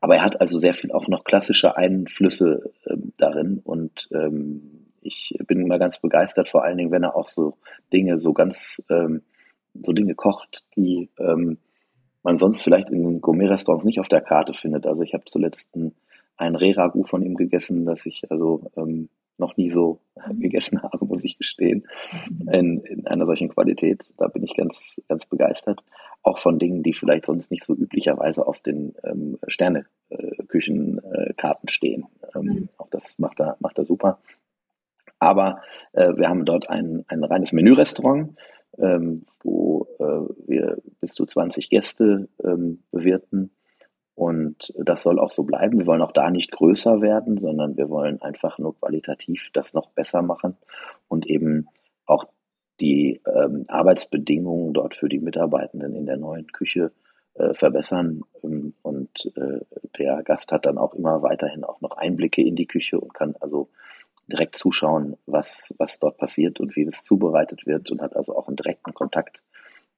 Aber 0.00 0.16
er 0.16 0.24
hat 0.24 0.40
also 0.40 0.58
sehr 0.58 0.74
viel 0.74 0.92
auch 0.92 1.08
noch 1.08 1.24
klassische 1.24 1.76
Einflüsse 1.76 2.72
ähm, 2.86 3.12
darin 3.18 3.60
und 3.64 4.08
ähm, 4.12 4.86
ich 5.06 5.36
bin 5.46 5.60
immer 5.60 5.78
ganz 5.78 6.00
begeistert, 6.00 6.48
vor 6.48 6.64
allen 6.64 6.76
Dingen, 6.76 6.90
wenn 6.90 7.04
er 7.04 7.16
auch 7.16 7.28
so 7.28 7.56
Dinge, 7.92 8.18
so 8.18 8.32
ganz, 8.32 8.82
ähm, 8.90 9.22
so 9.74 9.92
Dinge 9.92 10.14
kocht, 10.14 10.64
die 10.76 11.10
ähm, 11.18 11.58
man 12.22 12.36
sonst 12.36 12.62
vielleicht 12.62 12.90
in 12.90 13.20
Gourmet-Restaurants 13.20 13.84
nicht 13.84 14.00
auf 14.00 14.08
der 14.08 14.20
Karte 14.20 14.52
findet. 14.52 14.86
Also 14.86 15.02
ich 15.02 15.14
habe 15.14 15.24
zuletzt 15.26 15.74
ein, 15.76 15.94
ein 16.36 16.56
Reh-Ragout 16.56 17.04
von 17.04 17.22
ihm 17.22 17.36
gegessen, 17.36 17.86
das 17.86 18.04
ich 18.04 18.30
also 18.30 18.70
ähm, 18.76 19.08
noch 19.38 19.56
nie 19.56 19.70
so 19.70 20.00
gegessen 20.38 20.82
habe, 20.82 21.04
muss 21.04 21.24
ich 21.24 21.38
gestehen, 21.38 21.86
in, 22.50 22.80
in 22.80 23.06
einer 23.06 23.26
solchen 23.26 23.48
Qualität. 23.48 24.04
Da 24.16 24.26
bin 24.28 24.42
ich 24.42 24.56
ganz, 24.56 25.00
ganz 25.08 25.26
begeistert. 25.26 25.84
Auch 26.22 26.38
von 26.38 26.58
Dingen, 26.58 26.82
die 26.82 26.92
vielleicht 26.92 27.26
sonst 27.26 27.50
nicht 27.50 27.64
so 27.64 27.74
üblicherweise 27.74 28.46
auf 28.46 28.60
den 28.60 28.94
ähm, 29.04 29.38
Sterneküchenkarten 29.46 31.68
äh, 31.68 31.70
stehen. 31.70 32.06
Ähm, 32.34 32.42
mhm. 32.42 32.68
Auch 32.78 32.88
das 32.90 33.18
macht 33.18 33.40
er, 33.40 33.56
macht 33.60 33.78
er 33.78 33.84
super. 33.84 34.18
Aber 35.18 35.62
äh, 35.92 36.14
wir 36.16 36.28
haben 36.28 36.44
dort 36.44 36.68
ein, 36.68 37.04
ein 37.08 37.24
reines 37.24 37.52
Menürestaurant, 37.52 38.36
ähm, 38.78 39.24
wo 39.42 39.86
äh, 39.98 40.48
wir 40.48 40.78
bis 41.00 41.14
zu 41.14 41.26
20 41.26 41.70
Gäste 41.70 42.28
ähm, 42.44 42.82
bewirten 42.90 43.50
Und 44.16 44.72
das 44.78 45.02
soll 45.02 45.20
auch 45.20 45.30
so 45.30 45.44
bleiben. 45.44 45.78
Wir 45.78 45.86
wollen 45.86 46.00
auch 46.00 46.12
da 46.12 46.30
nicht 46.30 46.50
größer 46.50 47.02
werden, 47.02 47.36
sondern 47.36 47.76
wir 47.76 47.90
wollen 47.90 48.22
einfach 48.22 48.58
nur 48.58 48.74
qualitativ 48.78 49.50
das 49.52 49.74
noch 49.74 49.90
besser 49.90 50.22
machen 50.22 50.56
und 51.06 51.26
eben 51.26 51.68
auch 52.06 52.24
die 52.80 53.20
ähm, 53.26 53.64
Arbeitsbedingungen 53.68 54.72
dort 54.72 54.94
für 54.94 55.10
die 55.10 55.18
Mitarbeitenden 55.18 55.94
in 55.94 56.06
der 56.06 56.16
neuen 56.16 56.46
Küche 56.46 56.92
äh, 57.34 57.52
verbessern. 57.52 58.22
Ähm, 58.42 58.72
und 58.80 59.32
äh, 59.36 59.60
der 59.98 60.22
Gast 60.22 60.50
hat 60.50 60.64
dann 60.64 60.78
auch 60.78 60.94
immer 60.94 61.22
weiterhin 61.22 61.62
auch 61.62 61.82
noch 61.82 61.98
Einblicke 61.98 62.42
in 62.42 62.56
die 62.56 62.66
Küche 62.66 62.98
und 62.98 63.12
kann 63.12 63.36
also 63.40 63.68
direkt 64.28 64.56
zuschauen, 64.56 65.18
was, 65.26 65.74
was 65.76 65.98
dort 65.98 66.16
passiert 66.16 66.58
und 66.58 66.74
wie 66.74 66.84
es 66.84 67.04
zubereitet 67.04 67.66
wird 67.66 67.90
und 67.90 68.00
hat 68.00 68.16
also 68.16 68.34
auch 68.34 68.48
einen 68.48 68.56
direkten 68.56 68.94
Kontakt 68.94 69.42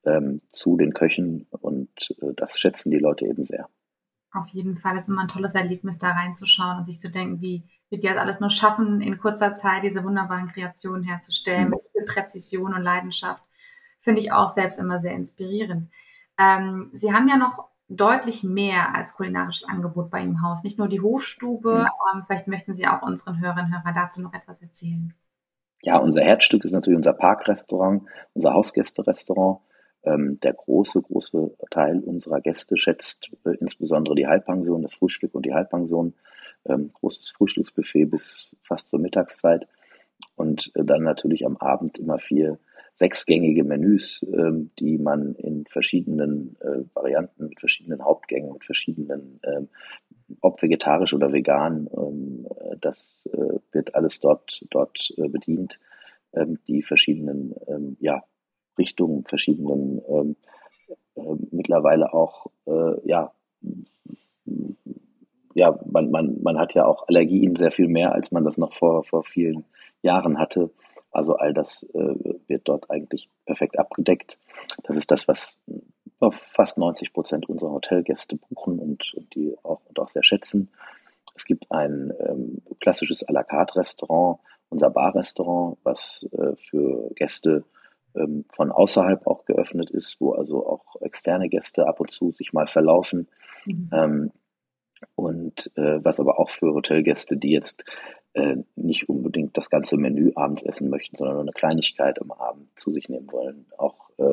ähm, 0.05 0.41
zu 0.51 0.77
den 0.77 0.93
Köchen 0.93 1.47
und 1.51 1.89
äh, 2.21 2.35
das 2.35 2.59
schätzen 2.59 2.91
die 2.91 2.99
Leute 2.99 3.27
eben 3.27 3.45
sehr. 3.45 3.69
Auf 4.33 4.49
jeden 4.49 4.77
Fall 4.77 4.97
ist 4.97 5.09
immer 5.09 5.23
ein 5.23 5.29
tolles 5.29 5.55
Erlebnis, 5.55 5.99
da 5.99 6.11
reinzuschauen 6.11 6.79
und 6.79 6.85
sich 6.85 7.01
zu 7.01 7.11
denken, 7.11 7.41
wie 7.41 7.65
wird 7.91 8.03
die 8.03 8.09
das 8.09 8.19
alles 8.19 8.41
nur 8.41 8.51
schaffen, 8.51 9.01
in 9.01 9.19
kurzer 9.19 9.55
Zeit 9.55 9.83
diese 9.83 10.05
wunderbaren 10.05 10.49
Kreationen 10.49 11.03
herzustellen, 11.03 11.65
mhm. 11.65 11.71
mit 11.71 11.83
viel 11.93 12.05
Präzision 12.05 12.75
und 12.75 12.83
Leidenschaft. 12.83 13.43
Finde 14.01 14.21
ich 14.21 14.33
auch 14.33 14.51
selbst 14.51 14.79
immer 14.79 15.01
sehr 15.01 15.13
inspirierend. 15.13 15.91
Ähm, 16.39 16.91
Sie 16.93 17.13
haben 17.13 17.29
ja 17.29 17.37
noch 17.37 17.69
deutlich 17.89 18.45
mehr 18.45 18.95
als 18.95 19.15
kulinarisches 19.15 19.67
Angebot 19.69 20.11
bei 20.11 20.21
Ihrem 20.21 20.43
Haus. 20.43 20.63
Nicht 20.63 20.79
nur 20.79 20.89
die 20.89 21.01
Hofstube, 21.01 21.87
mhm. 21.87 22.19
ähm, 22.19 22.23
vielleicht 22.27 22.49
möchten 22.49 22.75
Sie 22.75 22.87
auch 22.87 23.03
unseren 23.03 23.41
Hörerinnen 23.41 23.73
und 23.73 23.79
Hörern 23.79 23.95
dazu 23.95 24.21
noch 24.21 24.35
etwas 24.35 24.61
erzählen. 24.61 25.15
Ja, 25.83 25.97
unser 25.99 26.23
Herzstück 26.23 26.65
ist 26.65 26.73
natürlich 26.73 26.97
unser 26.97 27.13
Parkrestaurant, 27.13 28.03
unser 28.35 28.53
Hausgästerestaurant. 28.53 29.61
Ähm, 30.05 30.39
der 30.41 30.53
große, 30.53 31.03
große 31.03 31.57
Teil 31.71 32.01
unserer 32.01 32.41
Gäste 32.41 32.77
schätzt 32.77 33.31
äh, 33.45 33.57
insbesondere 33.61 34.15
die 34.15 34.27
Halbpension, 34.27 34.83
das 34.83 34.95
Frühstück 34.95 35.35
und 35.35 35.45
die 35.45 35.55
Halbpension. 35.55 36.15
Ähm, 36.65 36.91
großes 36.93 37.31
Frühstücksbuffet 37.31 38.07
bis 38.07 38.49
fast 38.63 38.91
zur 38.91 39.01
Mittagszeit 39.01 39.67
und 40.37 40.71
äh, 40.75 40.85
dann 40.85 41.03
natürlich 41.03 41.47
am 41.47 41.57
Abend 41.57 41.99
immer 41.99 42.19
vier 42.19 42.59
sechsgängige 42.95 43.63
Menüs, 43.65 44.27
ähm, 44.33 44.71
die 44.79 44.99
man 44.99 45.35
in 45.37 45.67
verschiedenen 45.67 46.57
äh, 46.61 46.83
Varianten, 46.95 47.49
mit 47.49 47.61
verschiedenen 47.61 48.05
Hauptgängen, 48.05 48.53
mit 48.53 48.65
verschiedenen, 48.65 49.41
ob 50.41 50.61
vegetarisch 50.61 51.15
oder 51.15 51.33
vegan, 51.33 51.89
das 52.81 53.27
wird 53.73 53.95
alles 53.95 54.21
dort, 54.21 54.63
dort 54.69 55.15
bedient. 55.17 55.79
Die 56.67 56.83
verschiedenen 56.83 57.55
ähm, 57.67 57.97
ja, 58.01 58.23
Richtungen, 58.79 59.25
verschiedenen 59.25 60.01
ähm, 60.09 60.37
äh, 61.17 61.35
mittlerweile 61.51 62.13
auch 62.15 62.47
äh, 62.67 62.95
ja 63.05 63.33
ja, 65.55 65.79
man, 65.85 66.11
man, 66.11 66.41
man 66.43 66.59
hat 66.59 66.75
ja 66.75 66.87
auch 66.87 67.09
Allergien 67.09 67.57
sehr 67.57 67.73
viel 67.73 67.89
mehr, 67.89 68.13
als 68.13 68.31
man 68.31 68.45
das 68.45 68.59
noch 68.59 68.73
vor, 68.73 69.03
vor 69.03 69.25
vielen 69.25 69.65
Jahren 70.03 70.39
hatte. 70.39 70.71
Also 71.11 71.35
all 71.35 71.53
das 71.53 71.83
äh, 71.95 72.15
wird 72.47 72.69
dort 72.69 72.91
eigentlich 72.91 73.29
perfekt 73.45 73.79
abgedeckt. 73.79 74.39
Das 74.85 74.97
ist 74.97 75.11
das, 75.11 75.27
was 75.27 75.57
fast 76.31 76.79
90 76.79 77.13
Prozent 77.13 77.49
unserer 77.49 77.73
Hotelgäste 77.73 78.37
buchen 78.37 78.79
und, 78.79 79.15
und 79.15 79.35
die 79.35 79.57
auch, 79.65 79.81
und 79.89 79.99
auch 79.99 80.09
sehr 80.09 80.23
schätzen. 80.23 80.71
Es 81.35 81.45
gibt 81.45 81.71
ein 81.71 82.13
ähm, 82.21 82.63
klassisches 82.81 83.27
à 83.27 83.33
la 83.33 83.43
carte 83.43 83.77
Restaurant, 83.77 84.41
unser 84.69 84.91
Barrestaurant, 84.91 85.79
was 85.83 86.29
äh, 86.33 86.55
für 86.57 87.11
Gäste 87.15 87.65
ähm, 88.15 88.45
von 88.55 88.71
außerhalb 88.71 89.27
auch 89.27 89.45
geöffnet 89.45 89.91
ist, 89.91 90.21
wo 90.21 90.33
also 90.33 90.67
auch 90.67 91.01
externe 91.01 91.49
Gäste 91.49 91.87
ab 91.87 92.01
und 92.01 92.11
zu 92.11 92.33
sich 92.33 92.53
mal 92.53 92.67
verlaufen. 92.67 93.29
Mhm. 93.67 93.91
Ähm, 93.93 94.31
und 95.15 95.71
äh, 95.77 96.05
was 96.05 96.19
aber 96.19 96.39
auch 96.39 96.51
für 96.51 96.75
Hotelgäste, 96.75 97.37
die 97.37 97.53
jetzt 97.53 97.85
äh, 98.35 98.57
nicht 98.77 99.09
unbedingt 99.09 99.57
das 99.57 99.71
ganze 99.71 99.97
Menü 99.97 100.33
abends 100.35 100.63
essen 100.63 100.91
möchten, 100.91 101.17
sondern 101.17 101.37
nur 101.37 101.45
eine 101.45 101.53
Kleinigkeit 101.53 102.21
am 102.21 102.33
Abend 102.33 102.69
zu 102.77 102.91
sich 102.93 103.09
nehmen 103.09 103.31
wollen, 103.31 103.67
auch 103.77 104.11
äh. 104.19 104.28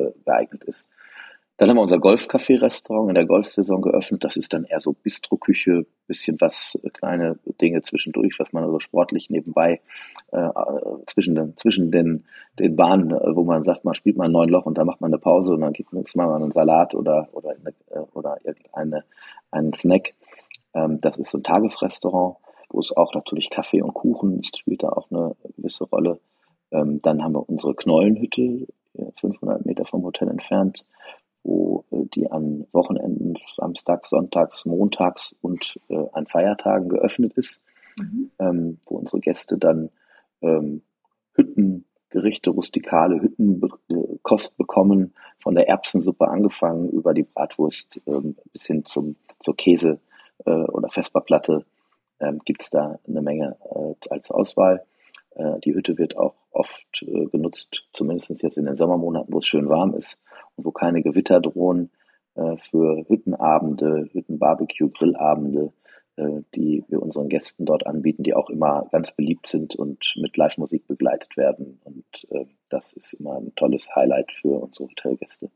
Dann 1.56 1.70
haben 1.70 1.76
wir 1.76 1.82
unser 1.82 1.98
Golfcafé-Restaurant 1.98 3.08
in 3.08 3.14
der 3.14 3.24
Golfsaison 3.24 3.80
geöffnet. 3.80 4.24
Das 4.24 4.36
ist 4.36 4.52
dann 4.52 4.64
eher 4.64 4.80
so 4.80 4.92
Bistro-Küche, 4.92 5.86
bisschen 6.06 6.38
was, 6.40 6.78
äh, 6.82 6.90
kleine 6.90 7.38
Dinge 7.60 7.82
zwischendurch, 7.82 8.38
was 8.38 8.52
man 8.52 8.64
also 8.64 8.78
sportlich 8.78 9.30
nebenbei 9.30 9.80
äh, 10.32 10.38
äh, 10.38 10.52
zwischen, 11.06 11.34
den, 11.34 11.56
zwischen 11.56 11.90
den, 11.90 12.24
den 12.58 12.76
Bahnen, 12.76 13.10
äh, 13.10 13.34
wo 13.34 13.44
man 13.44 13.64
sagt, 13.64 13.84
man 13.84 13.94
spielt 13.94 14.16
mal 14.18 14.26
ein 14.26 14.32
neun 14.32 14.50
Loch 14.50 14.66
und 14.66 14.76
dann 14.76 14.86
macht 14.86 15.00
man 15.00 15.10
eine 15.10 15.18
Pause 15.18 15.54
und 15.54 15.62
dann 15.62 15.72
gibt 15.72 15.92
man 15.92 16.04
mal 16.14 16.34
einen 16.34 16.52
Salat 16.52 16.94
oder, 16.94 17.28
oder, 17.32 17.50
eine, 17.50 18.06
oder 18.12 18.36
irgendeine, 18.44 19.04
einen 19.50 19.72
Snack. 19.72 20.12
Ähm, 20.74 21.00
das 21.00 21.16
ist 21.16 21.30
so 21.30 21.38
ein 21.38 21.44
Tagesrestaurant 21.44 22.36
wo 22.68 22.80
es 22.80 22.96
auch 22.96 23.14
natürlich 23.14 23.50
Kaffee 23.50 23.82
und 23.82 23.94
Kuchen 23.94 24.42
spielt 24.44 24.82
da 24.82 24.88
auch 24.90 25.10
eine 25.10 25.34
gewisse 25.56 25.84
Rolle. 25.84 26.20
Ähm, 26.70 26.98
dann 27.02 27.22
haben 27.22 27.34
wir 27.34 27.48
unsere 27.48 27.74
Knollenhütte, 27.74 28.66
500 29.20 29.64
Meter 29.66 29.84
vom 29.84 30.02
Hotel 30.04 30.28
entfernt, 30.28 30.84
wo 31.46 31.84
äh, 31.90 32.04
die 32.14 32.30
an 32.30 32.66
Wochenenden, 32.72 33.34
Samstags, 33.54 34.10
Sonntags, 34.10 34.66
Montags 34.66 35.36
und 35.40 35.78
äh, 35.88 36.04
an 36.12 36.26
Feiertagen 36.26 36.88
geöffnet 36.88 37.32
ist, 37.34 37.62
mhm. 37.96 38.30
ähm, 38.38 38.78
wo 38.86 38.96
unsere 38.96 39.20
Gäste 39.20 39.56
dann 39.56 39.90
ähm, 40.42 40.82
Hüttengerichte, 41.34 42.50
rustikale 42.50 43.20
Hüttenkost 43.20 44.56
bekommen, 44.56 45.14
von 45.38 45.54
der 45.54 45.68
Erbsensuppe 45.68 46.26
angefangen 46.28 46.90
über 46.90 47.14
die 47.14 47.22
Bratwurst 47.22 48.00
ähm, 48.06 48.36
bis 48.52 48.66
hin 48.66 48.84
zum, 48.84 49.16
zur 49.38 49.54
Käse- 49.56 50.00
äh, 50.44 50.50
oder 50.50 50.88
Vesperplatte 50.88 51.64
ähm, 52.18 52.40
gibt 52.44 52.62
es 52.62 52.70
da 52.70 52.98
eine 53.06 53.22
Menge 53.22 53.56
äh, 53.70 53.94
als 54.10 54.30
Auswahl. 54.30 54.84
Äh, 55.36 55.60
die 55.60 55.74
Hütte 55.74 55.96
wird 55.98 56.16
auch 56.16 56.34
oft 56.50 57.02
äh, 57.02 57.26
genutzt, 57.26 57.84
zumindest 57.92 58.42
jetzt 58.42 58.58
in 58.58 58.64
den 58.64 58.74
Sommermonaten, 58.74 59.32
wo 59.32 59.38
es 59.38 59.46
schön 59.46 59.68
warm 59.68 59.94
ist 59.94 60.18
wo 60.56 60.70
keine 60.70 61.02
Gewitter 61.02 61.40
drohen, 61.40 61.90
äh, 62.34 62.56
für 62.70 63.04
Hüttenabende, 63.08 64.08
Hüttenbarbecue, 64.12 64.90
Grillabende, 64.90 65.72
äh, 66.16 66.42
die 66.54 66.84
wir 66.88 67.02
unseren 67.02 67.28
Gästen 67.28 67.64
dort 67.64 67.86
anbieten, 67.86 68.22
die 68.22 68.34
auch 68.34 68.50
immer 68.50 68.86
ganz 68.90 69.12
beliebt 69.12 69.46
sind 69.46 69.74
und 69.74 70.14
mit 70.16 70.36
Live-Musik 70.36 70.86
begleitet 70.86 71.36
werden. 71.36 71.80
Und 71.84 72.04
äh, 72.30 72.46
das 72.68 72.92
ist 72.92 73.14
immer 73.14 73.36
ein 73.36 73.54
tolles 73.54 73.94
Highlight 73.94 74.32
für 74.32 74.62
unsere 74.62 74.88
Hotelgäste. 74.88 75.50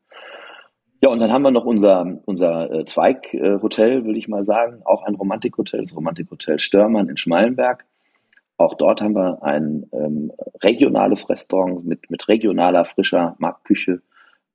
Ja, 1.03 1.09
und 1.09 1.21
dann 1.21 1.33
haben 1.33 1.43
wir 1.43 1.51
noch 1.51 1.65
unser, 1.65 2.19
unser 2.27 2.71
äh, 2.71 2.85
Zweighotel, 2.85 4.01
äh, 4.01 4.05
würde 4.05 4.19
ich 4.19 4.29
mal 4.29 4.45
sagen, 4.45 4.83
auch 4.85 5.03
ein 5.03 5.15
Romantikhotel, 5.15 5.81
das 5.81 5.97
Romantikhotel 5.97 6.59
Störmann 6.59 7.09
in 7.09 7.17
Schmallenberg. 7.17 7.87
Auch 8.59 8.75
dort 8.75 9.01
haben 9.01 9.15
wir 9.15 9.43
ein 9.43 9.87
ähm, 9.93 10.31
regionales 10.63 11.31
Restaurant 11.31 11.87
mit, 11.87 12.11
mit 12.11 12.29
regionaler, 12.29 12.85
frischer 12.85 13.35
Marktküche, 13.39 14.03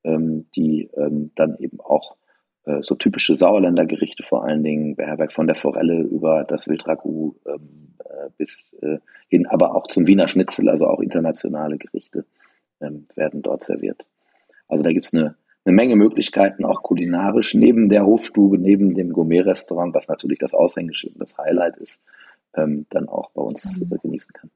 ähm, 0.06 0.46
die 0.54 0.88
ähm, 0.96 1.32
dann 1.34 1.56
eben 1.58 1.80
auch 1.80 2.16
äh, 2.64 2.80
so 2.80 2.94
typische 2.94 3.36
Sauerländer 3.36 3.86
Gerichte 3.86 4.22
vor 4.22 4.44
allen 4.44 4.62
Dingen, 4.62 4.96
beherbergt 4.96 5.32
von 5.32 5.46
der 5.46 5.56
Forelle 5.56 6.00
über 6.02 6.44
das 6.44 6.68
Wildragout 6.68 7.36
ähm, 7.46 7.94
äh, 7.98 8.30
bis 8.38 8.72
äh, 8.80 8.98
hin, 9.28 9.46
aber 9.46 9.74
auch 9.74 9.88
zum 9.88 10.06
Wiener 10.06 10.28
Schnitzel, 10.28 10.68
also 10.68 10.86
auch 10.86 11.00
internationale 11.00 11.76
Gerichte 11.78 12.24
ähm, 12.80 13.06
werden 13.14 13.42
dort 13.42 13.64
serviert. 13.64 14.06
Also 14.68 14.82
da 14.82 14.92
gibt's 14.92 15.12
eine 15.12 15.36
eine 15.66 15.74
Menge 15.74 15.96
Möglichkeiten, 15.96 16.64
auch 16.64 16.84
kulinarisch, 16.84 17.54
neben 17.54 17.88
der 17.88 18.06
Hofstube, 18.06 18.56
neben 18.56 18.94
dem 18.94 19.12
Gourmet-Restaurant, 19.12 19.92
was 19.94 20.06
natürlich 20.06 20.38
das 20.38 20.54
Aushängeschild 20.54 21.14
und 21.14 21.22
das 21.22 21.36
Highlight 21.38 21.76
ist, 21.78 22.00
ähm, 22.54 22.86
dann 22.90 23.08
auch 23.08 23.30
bei 23.32 23.42
uns 23.42 23.80
mhm. 23.80 23.98
genießen 24.00 24.32
kann. 24.32 24.50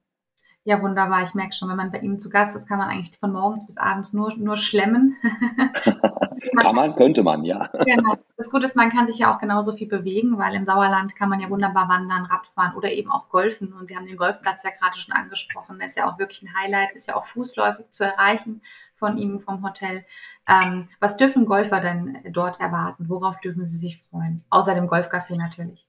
Ja, 0.64 0.82
wunderbar. 0.82 1.24
Ich 1.24 1.32
merke 1.32 1.54
schon, 1.54 1.70
wenn 1.70 1.76
man 1.76 1.90
bei 1.90 2.00
Ihnen 2.00 2.20
zu 2.20 2.28
Gast 2.28 2.54
ist, 2.54 2.68
kann 2.68 2.78
man 2.78 2.90
eigentlich 2.90 3.18
von 3.18 3.32
morgens 3.32 3.66
bis 3.66 3.78
abends 3.78 4.12
nur, 4.12 4.34
nur 4.36 4.58
schlemmen. 4.58 5.16
kann 6.58 6.76
man, 6.76 6.94
könnte 6.94 7.22
man, 7.22 7.44
ja. 7.44 7.66
genau. 7.84 8.16
Das 8.36 8.50
Gute 8.50 8.66
ist, 8.66 8.76
man 8.76 8.90
kann 8.90 9.06
sich 9.06 9.18
ja 9.18 9.34
auch 9.34 9.38
genauso 9.38 9.72
viel 9.72 9.88
bewegen, 9.88 10.36
weil 10.38 10.54
im 10.54 10.66
Sauerland 10.66 11.16
kann 11.16 11.30
man 11.30 11.40
ja 11.40 11.48
wunderbar 11.48 11.88
wandern, 11.88 12.26
Radfahren 12.26 12.74
oder 12.76 12.92
eben 12.92 13.10
auch 13.10 13.30
golfen. 13.30 13.72
Und 13.72 13.88
Sie 13.88 13.96
haben 13.96 14.06
den 14.06 14.18
Golfplatz 14.18 14.62
ja 14.62 14.70
gerade 14.70 14.98
schon 14.98 15.14
angesprochen. 15.14 15.78
Der 15.78 15.88
ist 15.88 15.96
ja 15.96 16.10
auch 16.10 16.18
wirklich 16.18 16.42
ein 16.42 16.54
Highlight, 16.54 16.92
ist 16.92 17.08
ja 17.08 17.16
auch 17.16 17.26
fußläufig 17.26 17.90
zu 17.90 18.04
erreichen 18.04 18.60
von 18.96 19.16
Ihnen 19.16 19.40
vom 19.40 19.64
Hotel. 19.64 20.04
Ähm, 20.46 20.88
was 21.00 21.16
dürfen 21.16 21.46
Golfer 21.46 21.80
denn 21.80 22.18
dort 22.32 22.60
erwarten? 22.60 23.08
Worauf 23.08 23.40
dürfen 23.40 23.64
sie 23.64 23.78
sich 23.78 24.02
freuen? 24.10 24.44
Außer 24.50 24.74
dem 24.74 24.88
Golfcafé 24.88 25.36
natürlich. 25.36 25.86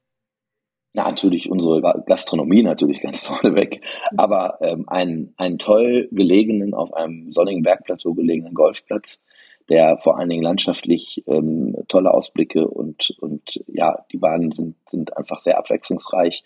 Ja, 0.93 1.05
natürlich 1.05 1.49
unsere 1.49 1.81
Gastronomie 2.05 2.63
natürlich 2.63 3.01
ganz 3.01 3.21
vorneweg, 3.25 3.81
aber 4.17 4.57
ähm, 4.61 4.83
einen, 4.87 5.33
einen 5.37 5.57
toll 5.57 6.09
gelegenen, 6.11 6.73
auf 6.73 6.93
einem 6.93 7.31
sonnigen 7.31 7.63
Bergplateau 7.63 8.13
gelegenen 8.13 8.53
Golfplatz, 8.53 9.21
der 9.69 9.97
vor 9.99 10.19
allen 10.19 10.29
Dingen 10.29 10.43
landschaftlich 10.43 11.23
ähm, 11.27 11.77
tolle 11.87 12.13
Ausblicke 12.13 12.67
und, 12.67 13.15
und 13.21 13.63
ja, 13.67 14.03
die 14.11 14.17
Bahnen 14.17 14.51
sind, 14.51 14.75
sind 14.89 15.15
einfach 15.15 15.39
sehr 15.39 15.57
abwechslungsreich. 15.57 16.43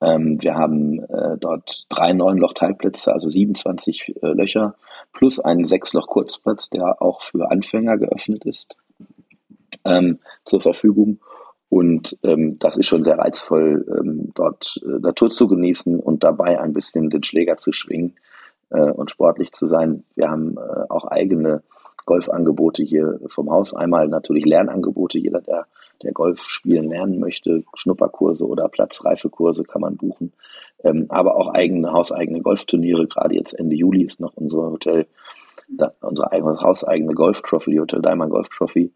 Ähm, 0.00 0.40
wir 0.40 0.54
haben 0.54 1.00
äh, 1.04 1.36
dort 1.38 1.86
drei 1.88 2.12
Neunloch-Teilplätze, 2.12 3.12
also 3.12 3.28
27 3.28 4.14
äh, 4.22 4.26
Löcher, 4.28 4.76
plus 5.12 5.40
einen 5.40 5.64
Sechsloch-Kurzplatz, 5.64 6.70
der 6.70 7.02
auch 7.02 7.22
für 7.22 7.50
Anfänger 7.50 7.98
geöffnet 7.98 8.44
ist, 8.44 8.76
ähm, 9.84 10.20
zur 10.44 10.60
Verfügung. 10.60 11.18
Und 11.68 12.16
ähm, 12.22 12.58
das 12.58 12.76
ist 12.76 12.86
schon 12.86 13.04
sehr 13.04 13.18
reizvoll, 13.18 13.84
ähm, 13.98 14.30
dort 14.34 14.80
äh, 14.84 15.00
Natur 15.00 15.30
zu 15.30 15.48
genießen 15.48 15.98
und 15.98 16.22
dabei 16.22 16.60
ein 16.60 16.72
bisschen 16.72 17.10
den 17.10 17.24
Schläger 17.24 17.56
zu 17.56 17.72
schwingen 17.72 18.14
äh, 18.70 18.90
und 18.90 19.10
sportlich 19.10 19.52
zu 19.52 19.66
sein. 19.66 20.04
Wir 20.14 20.30
haben 20.30 20.56
äh, 20.56 20.84
auch 20.88 21.06
eigene 21.06 21.62
Golfangebote 22.06 22.82
hier 22.82 23.18
vom 23.28 23.50
Haus. 23.50 23.74
Einmal 23.74 24.08
natürlich 24.08 24.44
Lernangebote. 24.44 25.18
Jeder, 25.18 25.40
der, 25.40 25.66
der 26.02 26.12
Golf 26.12 26.42
spielen 26.44 26.90
lernen 26.90 27.18
möchte, 27.18 27.64
Schnupperkurse 27.74 28.46
oder 28.46 28.68
Platzreifekurse 28.68 29.64
kann 29.64 29.80
man 29.80 29.96
buchen. 29.96 30.32
Ähm, 30.82 31.06
aber 31.08 31.36
auch 31.36 31.48
eigene, 31.54 31.92
hauseigene 31.92 32.42
Golfturniere. 32.42 33.06
Gerade 33.06 33.34
jetzt 33.34 33.54
Ende 33.54 33.76
Juli 33.76 34.02
ist 34.02 34.20
noch 34.20 34.34
unser 34.36 34.70
Hotel, 34.70 35.06
da, 35.68 35.92
unsere 36.02 36.30
eigene, 36.30 36.60
hauseigene 36.60 37.14
Golf 37.14 37.40
Trophy, 37.42 37.72
die 37.72 37.80
Hotel 37.80 38.02
Diamond 38.02 38.30
Golf 38.30 38.48
Trophy, 38.48 38.92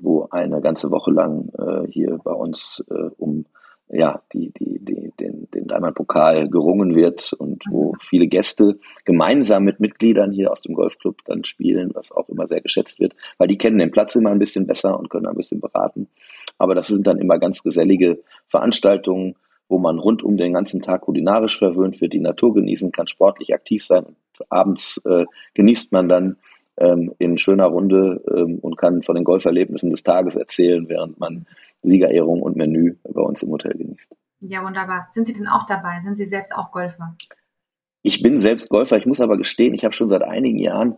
wo 0.00 0.28
eine 0.30 0.60
ganze 0.60 0.90
Woche 0.90 1.10
lang 1.10 1.50
äh, 1.58 1.86
hier 1.90 2.18
bei 2.22 2.32
uns 2.32 2.84
äh, 2.90 3.10
um 3.18 3.46
ja, 3.92 4.22
die, 4.32 4.50
die, 4.58 4.78
die, 4.82 5.12
den, 5.20 5.48
den 5.52 5.66
Diamond-Pokal 5.66 6.48
gerungen 6.48 6.94
wird 6.94 7.34
und 7.34 7.62
wo 7.68 7.94
viele 8.00 8.26
Gäste 8.26 8.78
gemeinsam 9.04 9.64
mit 9.64 9.80
Mitgliedern 9.80 10.32
hier 10.32 10.50
aus 10.50 10.62
dem 10.62 10.74
Golfclub 10.74 11.18
dann 11.26 11.44
spielen, 11.44 11.90
was 11.92 12.10
auch 12.10 12.28
immer 12.30 12.46
sehr 12.46 12.62
geschätzt 12.62 13.00
wird, 13.00 13.14
weil 13.36 13.48
die 13.48 13.58
kennen 13.58 13.78
den 13.78 13.90
Platz 13.90 14.14
immer 14.14 14.30
ein 14.30 14.38
bisschen 14.38 14.66
besser 14.66 14.98
und 14.98 15.10
können 15.10 15.26
ein 15.26 15.36
bisschen 15.36 15.60
beraten. 15.60 16.08
Aber 16.56 16.74
das 16.74 16.86
sind 16.86 17.06
dann 17.06 17.18
immer 17.18 17.38
ganz 17.38 17.62
gesellige 17.62 18.20
Veranstaltungen, 18.48 19.36
wo 19.68 19.78
man 19.78 19.98
rund 19.98 20.22
um 20.22 20.38
den 20.38 20.54
ganzen 20.54 20.80
Tag 20.80 21.02
kulinarisch 21.02 21.58
verwöhnt 21.58 22.00
wird, 22.00 22.14
die 22.14 22.20
Natur 22.20 22.54
genießen 22.54 22.92
kann, 22.92 23.08
sportlich 23.08 23.52
aktiv 23.52 23.84
sein 23.84 24.04
und 24.04 24.16
abends 24.48 25.00
äh, 25.04 25.26
genießt 25.54 25.92
man 25.92 26.08
dann 26.08 26.36
ähm, 26.78 27.14
in 27.18 27.38
schöner 27.38 27.66
Runde 27.66 28.22
ähm, 28.34 28.58
und 28.58 28.76
kann 28.76 29.02
von 29.02 29.14
den 29.14 29.24
Golferlebnissen 29.24 29.90
des 29.90 30.02
Tages 30.02 30.36
erzählen, 30.36 30.88
während 30.88 31.18
man 31.20 31.46
Siegerehrung 31.82 32.42
und 32.42 32.56
Menü 32.56 32.96
bei 33.04 33.20
uns 33.20 33.42
im 33.42 33.50
Hotel 33.50 33.72
genießt. 33.72 34.14
Ja, 34.40 34.64
wunderbar. 34.64 35.08
Sind 35.12 35.26
Sie 35.26 35.34
denn 35.34 35.46
auch 35.46 35.66
dabei? 35.66 36.00
Sind 36.02 36.16
Sie 36.16 36.26
selbst 36.26 36.54
auch 36.54 36.72
Golfer? 36.72 37.16
Ich 38.02 38.22
bin 38.22 38.38
selbst 38.38 38.68
Golfer. 38.68 38.96
Ich 38.96 39.06
muss 39.06 39.20
aber 39.20 39.36
gestehen, 39.36 39.74
ich 39.74 39.84
habe 39.84 39.94
schon 39.94 40.08
seit 40.08 40.22
einigen 40.22 40.58
Jahren, 40.58 40.96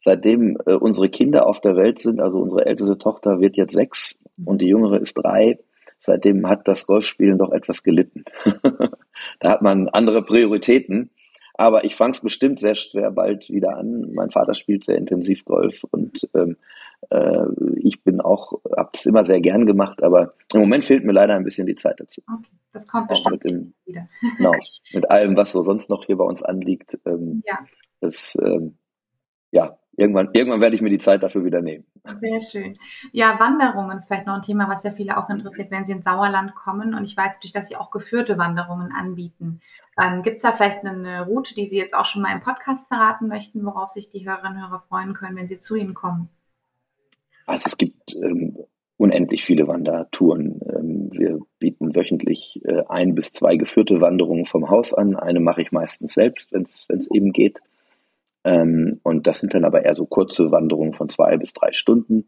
seitdem 0.00 0.58
äh, 0.66 0.74
unsere 0.74 1.08
Kinder 1.08 1.46
auf 1.46 1.60
der 1.60 1.76
Welt 1.76 1.98
sind, 1.98 2.20
also 2.20 2.38
unsere 2.38 2.66
älteste 2.66 2.98
Tochter 2.98 3.40
wird 3.40 3.56
jetzt 3.56 3.72
sechs 3.72 4.20
mhm. 4.36 4.46
und 4.46 4.60
die 4.60 4.68
jüngere 4.68 5.00
ist 5.00 5.14
drei, 5.14 5.58
seitdem 6.00 6.46
hat 6.46 6.68
das 6.68 6.86
Golfspielen 6.86 7.38
doch 7.38 7.52
etwas 7.52 7.82
gelitten. 7.82 8.24
da 9.40 9.50
hat 9.50 9.62
man 9.62 9.88
andere 9.88 10.22
Prioritäten. 10.22 11.10
Aber 11.56 11.84
ich 11.84 11.94
fange 11.94 12.12
es 12.12 12.20
bestimmt 12.20 12.60
sehr 12.60 12.74
schwer 12.74 13.10
bald 13.12 13.48
wieder 13.48 13.76
an. 13.76 14.12
Mein 14.12 14.30
Vater 14.30 14.54
spielt 14.54 14.84
sehr 14.84 14.98
intensiv 14.98 15.44
Golf 15.44 15.84
und 15.90 16.28
ähm, 16.34 16.56
äh, 17.10 17.46
ich 17.76 18.02
bin 18.02 18.20
auch, 18.20 18.60
habe 18.76 18.90
das 18.92 19.06
immer 19.06 19.22
sehr 19.24 19.40
gern 19.40 19.64
gemacht, 19.64 20.02
aber 20.02 20.34
im 20.52 20.60
Moment 20.60 20.84
fehlt 20.84 21.04
mir 21.04 21.12
leider 21.12 21.34
ein 21.34 21.44
bisschen 21.44 21.66
die 21.66 21.76
Zeit 21.76 22.00
dazu. 22.00 22.22
Okay, 22.28 22.50
das 22.72 22.88
kommt 22.88 23.08
bestimmt 23.08 23.44
mit 23.44 23.44
dem, 23.44 23.74
wieder. 23.86 24.08
genau, 24.36 24.52
mit 24.92 25.10
allem, 25.10 25.36
was 25.36 25.52
so 25.52 25.62
sonst 25.62 25.88
noch 25.90 26.04
hier 26.04 26.16
bei 26.16 26.24
uns 26.24 26.42
anliegt. 26.42 26.98
Ähm, 27.06 27.42
ja. 27.46 27.60
Das, 28.00 28.36
ähm, 28.42 28.76
ja, 29.52 29.78
irgendwann, 29.96 30.30
irgendwann 30.32 30.60
werde 30.60 30.74
ich 30.74 30.82
mir 30.82 30.90
die 30.90 30.98
Zeit 30.98 31.22
dafür 31.22 31.44
wieder 31.44 31.62
nehmen. 31.62 31.84
Sehr 32.20 32.40
schön. 32.40 32.78
Ja, 33.12 33.38
Wanderungen 33.38 33.96
ist 33.96 34.06
vielleicht 34.06 34.26
noch 34.26 34.34
ein 34.34 34.42
Thema, 34.42 34.68
was 34.68 34.82
ja 34.82 34.90
viele 34.90 35.16
auch 35.16 35.30
interessiert, 35.30 35.70
wenn 35.70 35.84
sie 35.84 35.92
ins 35.92 36.04
Sauerland 36.04 36.54
kommen. 36.54 36.94
Und 36.94 37.04
ich 37.04 37.16
weiß 37.16 37.34
natürlich, 37.34 37.52
dass 37.52 37.68
sie 37.68 37.76
auch 37.76 37.90
geführte 37.90 38.36
Wanderungen 38.36 38.92
anbieten. 38.92 39.60
Ähm, 40.00 40.22
Gibt 40.22 40.36
es 40.36 40.42
da 40.42 40.52
vielleicht 40.52 40.84
eine 40.84 41.24
Route, 41.26 41.54
die 41.54 41.66
Sie 41.66 41.78
jetzt 41.78 41.94
auch 41.94 42.04
schon 42.04 42.22
mal 42.22 42.32
im 42.32 42.40
Podcast 42.40 42.88
verraten 42.88 43.28
möchten, 43.28 43.64
worauf 43.64 43.90
sich 43.90 44.08
die 44.08 44.26
Hörerinnen 44.28 44.62
und 44.62 44.70
Hörer 44.70 44.80
freuen 44.80 45.14
können, 45.14 45.36
wenn 45.36 45.48
sie 45.48 45.58
zu 45.58 45.76
Ihnen 45.76 45.94
kommen? 45.94 46.28
Also 47.46 47.64
es 47.66 47.76
gibt 47.76 48.14
ähm, 48.14 48.56
unendlich 48.96 49.44
viele 49.44 49.68
Wandertouren. 49.68 50.60
Ähm, 50.74 51.08
wir 51.12 51.40
bieten 51.58 51.94
wöchentlich 51.94 52.60
äh, 52.64 52.82
ein 52.88 53.14
bis 53.14 53.32
zwei 53.32 53.56
geführte 53.56 54.00
Wanderungen 54.00 54.46
vom 54.46 54.68
Haus 54.68 54.94
an. 54.94 55.16
Eine 55.16 55.40
mache 55.40 55.62
ich 55.62 55.72
meistens 55.72 56.14
selbst, 56.14 56.52
wenn 56.52 56.62
es 56.62 56.88
eben 57.12 57.32
geht. 57.32 57.60
Ähm, 58.44 59.00
und 59.02 59.26
das 59.26 59.40
sind 59.40 59.54
dann 59.54 59.64
aber 59.64 59.84
eher 59.84 59.94
so 59.94 60.06
kurze 60.06 60.50
Wanderungen 60.50 60.94
von 60.94 61.08
zwei 61.08 61.36
bis 61.36 61.52
drei 61.52 61.72
Stunden. 61.72 62.26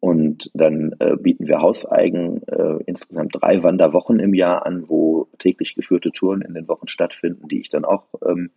Und 0.00 0.50
dann 0.54 0.94
äh, 1.00 1.16
bieten 1.16 1.48
wir 1.48 1.60
hauseigen 1.60 2.42
äh, 2.46 2.78
insgesamt 2.86 3.34
drei 3.34 3.62
Wanderwochen 3.62 4.20
im 4.20 4.32
Jahr 4.32 4.64
an, 4.64 4.88
wo 4.88 5.28
täglich 5.38 5.74
geführte 5.74 6.12
Touren 6.12 6.42
in 6.42 6.54
den 6.54 6.68
Wochen 6.68 6.86
stattfinden, 6.86 7.48
die 7.48 7.60
ich 7.60 7.68
dann 7.68 7.84
auch 7.84 8.04
ähm, 8.24 8.50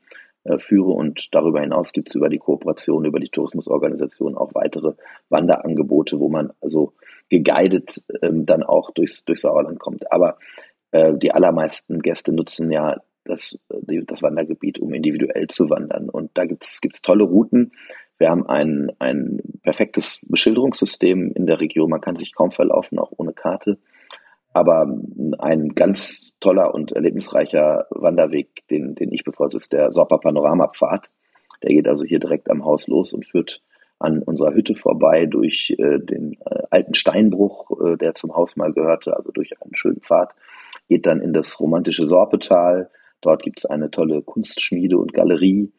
äh, 0.43 0.60
führe. 0.60 0.91
Und 0.91 1.34
darüber 1.34 1.62
hinaus 1.62 1.93
gibt 1.93 2.10
es 2.10 2.15
über 2.15 2.30
die 2.30 2.38
Kooperation, 2.38 3.06
über 3.06 3.19
die 3.19 3.30
Tourismusorganisation 3.30 4.38
auch 4.38 4.54
weitere 4.54 4.93
Wanderangebote, 5.30 6.19
wo 6.19 6.30
man 6.30 6.51
also 6.62 6.93
geguidet 7.30 8.04
ähm, 8.21 8.45
dann 8.45 8.62
auch 8.62 8.91
durchs, 8.91 9.25
durchs 9.25 9.41
Sauerland 9.41 9.80
kommt. 9.80 10.12
Aber 10.12 10.38
äh, 10.91 11.15
die 11.15 11.32
allermeisten 11.32 12.01
Gäste 12.01 12.34
nutzen 12.34 12.71
ja 12.71 12.97
das, 13.23 13.60
das 13.69 14.21
Wandergebiet, 14.23 14.80
um 14.80 14.93
individuell 14.93 15.47
zu 15.47 15.69
wandern. 15.69 16.10
Und 16.10 16.32
da 16.34 16.45
gibt 16.45 16.65
es 16.65 16.80
tolle 17.01 17.23
Routen. 17.23 17.71
Wir 18.21 18.29
haben 18.29 18.45
ein, 18.45 18.91
ein 18.99 19.41
perfektes 19.63 20.23
Beschilderungssystem 20.29 21.31
in 21.34 21.47
der 21.47 21.60
Region. 21.60 21.89
Man 21.89 22.01
kann 22.01 22.17
sich 22.17 22.36
kaum 22.36 22.51
verlaufen, 22.51 22.99
auch 22.99 23.12
ohne 23.17 23.34
Karte. 23.34 23.79
Aber 24.53 24.86
ein 25.39 25.69
ganz 25.69 26.31
toller 26.39 26.75
und 26.75 26.91
erlebnisreicher 26.91 27.88
Wanderweg, 27.89 28.62
den, 28.69 28.93
den 28.93 29.12
ich 29.12 29.23
bevorzuge, 29.23 29.57
ist 29.57 29.73
der 29.73 29.91
Sorpa 29.91 30.19
Panoramapfad. 30.19 31.10
Der 31.63 31.71
geht 31.71 31.88
also 31.88 32.05
hier 32.05 32.19
direkt 32.19 32.51
am 32.51 32.63
Haus 32.63 32.86
los 32.86 33.12
und 33.12 33.25
führt 33.25 33.63
an 33.97 34.21
unserer 34.21 34.53
Hütte 34.53 34.75
vorbei 34.75 35.25
durch 35.25 35.73
äh, 35.79 35.97
den 35.97 36.38
äh, 36.45 36.62
alten 36.69 36.93
Steinbruch, 36.93 37.71
äh, 37.81 37.97
der 37.97 38.13
zum 38.13 38.36
Haus 38.36 38.55
mal 38.55 38.71
gehörte, 38.71 39.17
also 39.17 39.31
durch 39.31 39.60
einen 39.63 39.73
schönen 39.73 40.01
Pfad, 40.01 40.36
geht 40.88 41.07
dann 41.07 41.21
in 41.21 41.34
das 41.34 41.60
romantische 41.60 42.07
Sorpetal, 42.07 42.91
Dort 43.21 43.43
gibt 43.43 43.60
es 43.60 43.65
eine 43.65 43.91
tolle 43.91 44.23
Kunstschmiede 44.23 44.97
und 44.97 45.13
Galerie. 45.13 45.71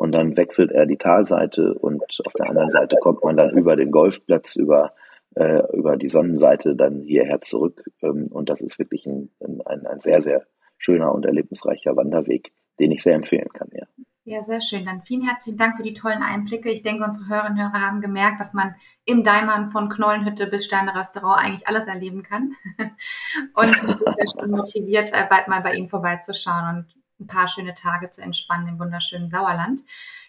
Und 0.00 0.12
dann 0.12 0.34
wechselt 0.38 0.72
er 0.72 0.86
die 0.86 0.96
Talseite 0.96 1.74
und 1.74 2.02
auf 2.24 2.32
der 2.32 2.48
anderen 2.48 2.70
Seite 2.70 2.96
kommt 3.02 3.22
man 3.22 3.36
dann 3.36 3.50
über 3.50 3.76
den 3.76 3.90
Golfplatz, 3.90 4.56
über, 4.56 4.94
äh, 5.34 5.60
über 5.76 5.98
die 5.98 6.08
Sonnenseite 6.08 6.74
dann 6.74 7.02
hierher 7.02 7.42
zurück. 7.42 7.84
Ähm, 8.00 8.28
und 8.30 8.48
das 8.48 8.62
ist 8.62 8.78
wirklich 8.78 9.04
ein, 9.04 9.28
ein, 9.40 9.86
ein 9.86 10.00
sehr, 10.00 10.22
sehr 10.22 10.46
schöner 10.78 11.14
und 11.14 11.26
erlebnisreicher 11.26 11.98
Wanderweg, 11.98 12.50
den 12.78 12.92
ich 12.92 13.02
sehr 13.02 13.14
empfehlen 13.14 13.50
kann. 13.52 13.68
Ja. 13.72 13.86
Ja, 14.24 14.42
sehr 14.42 14.62
schön. 14.62 14.86
Dann 14.86 15.02
vielen 15.02 15.26
herzlichen 15.28 15.58
Dank 15.58 15.76
für 15.76 15.82
die 15.82 15.92
tollen 15.92 16.22
Einblicke. 16.22 16.70
Ich 16.70 16.80
denke, 16.80 17.04
unsere 17.04 17.28
Hörerinnen 17.28 17.58
und 17.58 17.62
Hörer 17.62 17.86
haben 17.86 18.00
gemerkt, 18.00 18.40
dass 18.40 18.54
man 18.54 18.76
im 19.04 19.22
Daimann 19.22 19.70
von 19.70 19.90
Knollenhütte 19.90 20.46
bis 20.46 20.64
Sterne-Restaurant 20.64 21.44
eigentlich 21.44 21.68
alles 21.68 21.86
erleben 21.86 22.22
kann. 22.22 22.54
und 23.54 23.80
sind 23.80 23.98
sehr 23.98 24.40
schön 24.40 24.50
motiviert, 24.50 25.12
äh, 25.12 25.26
bald 25.28 25.48
mal 25.48 25.60
bei 25.60 25.74
Ihnen 25.74 25.88
vorbeizuschauen 25.88 26.76
und 26.76 26.99
ein 27.20 27.26
paar 27.26 27.48
schöne 27.48 27.74
Tage 27.74 28.10
zu 28.10 28.22
entspannen 28.22 28.68
im 28.68 28.78
wunderschönen 28.78 29.30
Sauerland. 29.30 29.82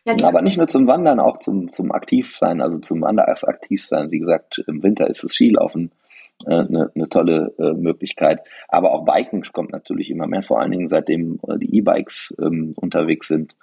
Ja, 0.04 0.16
Aber 0.24 0.42
nicht 0.42 0.58
nur 0.58 0.68
zum 0.68 0.88
Wandern, 0.88 1.20
auch 1.20 1.40
zum, 1.40 1.72
zum 1.74 1.92
Aktivsein, 1.92 2.62
also 2.62 2.80
zum 2.80 3.04
anders 3.04 3.44
Aktivsein. 3.44 4.12
Wie 4.12 4.20
gesagt, 4.20 4.64
im 4.68 4.82
Winter 4.84 5.08
ist 5.08 5.24
es 5.24 5.34
Skilaufen 5.34 5.92
äh, 6.46 6.56
eine, 6.56 6.92
eine 6.96 7.10
tolle 7.10 7.54
äh, 7.60 7.74
Möglichkeit. 7.74 8.42
Aber 8.68 8.92
auch 8.92 9.06
Biken 9.06 9.44
kommt 9.54 9.72
natürlich 9.72 10.10
immer 10.10 10.28
mehr, 10.28 10.44
vor 10.44 10.60
allen 10.60 10.72
Dingen 10.72 10.88
seitdem 10.88 11.40
äh, 11.48 11.58
die 11.58 11.78
E-Bikes 11.78 12.36
ähm, 12.40 12.74
unterwegs 12.76 13.28
sind 13.28 13.56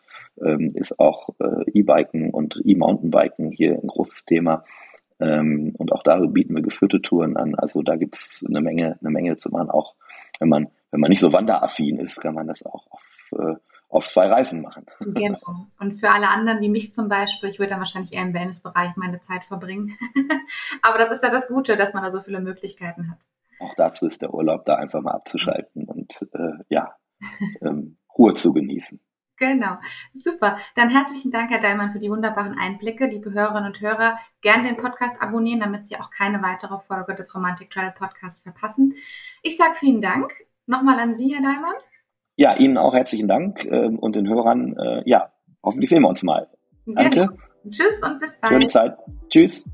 ähm, 0.44 0.70
ist 0.74 0.98
auch 0.98 1.30
äh, 1.40 1.70
E-Biken 1.72 2.30
und 2.30 2.60
E-Mountainbiken 2.64 3.50
hier 3.50 3.72
ein 3.74 3.86
großes 3.86 4.24
Thema. 4.24 4.64
Ähm, 5.20 5.74
und 5.76 5.92
auch 5.92 6.02
da 6.02 6.18
bieten 6.18 6.54
wir 6.54 6.62
geführte 6.62 7.02
Touren 7.02 7.36
an. 7.36 7.54
Also 7.54 7.82
da 7.82 7.96
gibt 7.96 8.16
es 8.16 8.44
eine 8.46 8.60
Menge, 8.60 8.98
eine 9.00 9.10
Menge 9.10 9.36
zu 9.36 9.50
machen. 9.50 9.70
Auch 9.70 9.94
wenn 10.38 10.48
man, 10.48 10.68
wenn 10.90 11.00
man 11.00 11.10
nicht 11.10 11.20
so 11.20 11.32
wanderaffin 11.32 11.98
ist, 11.98 12.20
kann 12.20 12.34
man 12.34 12.46
das 12.46 12.64
auch 12.64 12.86
auf, 12.90 13.00
äh, 13.32 13.56
auf 13.88 14.06
zwei 14.06 14.26
Reifen 14.26 14.60
machen. 14.62 14.86
Genau. 15.14 15.66
Und 15.78 16.00
für 16.00 16.10
alle 16.10 16.28
anderen 16.28 16.60
wie 16.60 16.68
mich 16.68 16.92
zum 16.92 17.08
Beispiel, 17.08 17.48
ich 17.48 17.58
würde 17.58 17.70
dann 17.70 17.80
wahrscheinlich 17.80 18.12
eher 18.12 18.22
im 18.22 18.34
Wellnessbereich 18.34 18.96
meine 18.96 19.20
Zeit 19.20 19.44
verbringen. 19.44 19.96
Aber 20.82 20.98
das 20.98 21.10
ist 21.10 21.22
ja 21.22 21.30
das 21.30 21.48
Gute, 21.48 21.76
dass 21.76 21.94
man 21.94 22.02
da 22.02 22.10
so 22.10 22.20
viele 22.20 22.40
Möglichkeiten 22.40 23.10
hat. 23.10 23.18
Auch 23.60 23.74
dazu 23.74 24.06
ist 24.06 24.22
der 24.22 24.32
Urlaub 24.32 24.64
da 24.66 24.74
einfach 24.76 25.00
mal 25.00 25.12
abzuschalten 25.12 25.84
und 25.84 26.20
äh, 26.32 26.64
ja, 26.68 26.94
ähm, 27.62 27.96
Ruhe 28.16 28.34
zu 28.34 28.52
genießen. 28.52 29.00
Genau, 29.38 29.76
super. 30.12 30.58
Dann 30.74 30.90
herzlichen 30.90 31.30
Dank, 31.30 31.50
Herr 31.50 31.60
Dallmann, 31.60 31.92
für 31.92 32.00
die 32.00 32.10
wunderbaren 32.10 32.58
Einblicke. 32.58 33.06
Liebe 33.06 33.32
Hörerinnen 33.32 33.72
und 33.72 33.80
Hörer, 33.80 34.18
gerne 34.40 34.64
den 34.64 34.76
Podcast 34.76 35.20
abonnieren, 35.20 35.60
damit 35.60 35.86
Sie 35.86 35.96
auch 35.96 36.10
keine 36.10 36.42
weitere 36.42 36.78
Folge 36.80 37.14
des 37.14 37.32
Romantic 37.34 37.70
Travel 37.70 37.92
Podcasts 37.92 38.42
verpassen. 38.42 38.94
Ich 39.42 39.56
sage 39.56 39.74
vielen 39.78 40.02
Dank. 40.02 40.32
Nochmal 40.66 40.98
an 40.98 41.14
Sie, 41.14 41.32
Herr 41.32 41.42
Dallmann. 41.42 41.76
Ja, 42.38 42.54
Ihnen 42.54 42.78
auch 42.78 42.94
herzlichen 42.94 43.26
Dank 43.26 43.64
äh, 43.64 43.88
und 43.88 44.14
den 44.14 44.28
Hörern, 44.28 44.76
äh, 44.76 45.02
ja, 45.06 45.32
hoffentlich 45.60 45.90
sehen 45.90 46.02
wir 46.02 46.08
uns 46.08 46.22
mal. 46.22 46.46
Danke. 46.86 47.26
Genau. 47.26 47.32
Tschüss 47.68 48.00
und 48.00 48.20
bis 48.20 48.38
bald. 48.40 48.52
Schöne 48.52 48.66
Zeit. 48.68 48.96
Tschüss. 49.28 49.64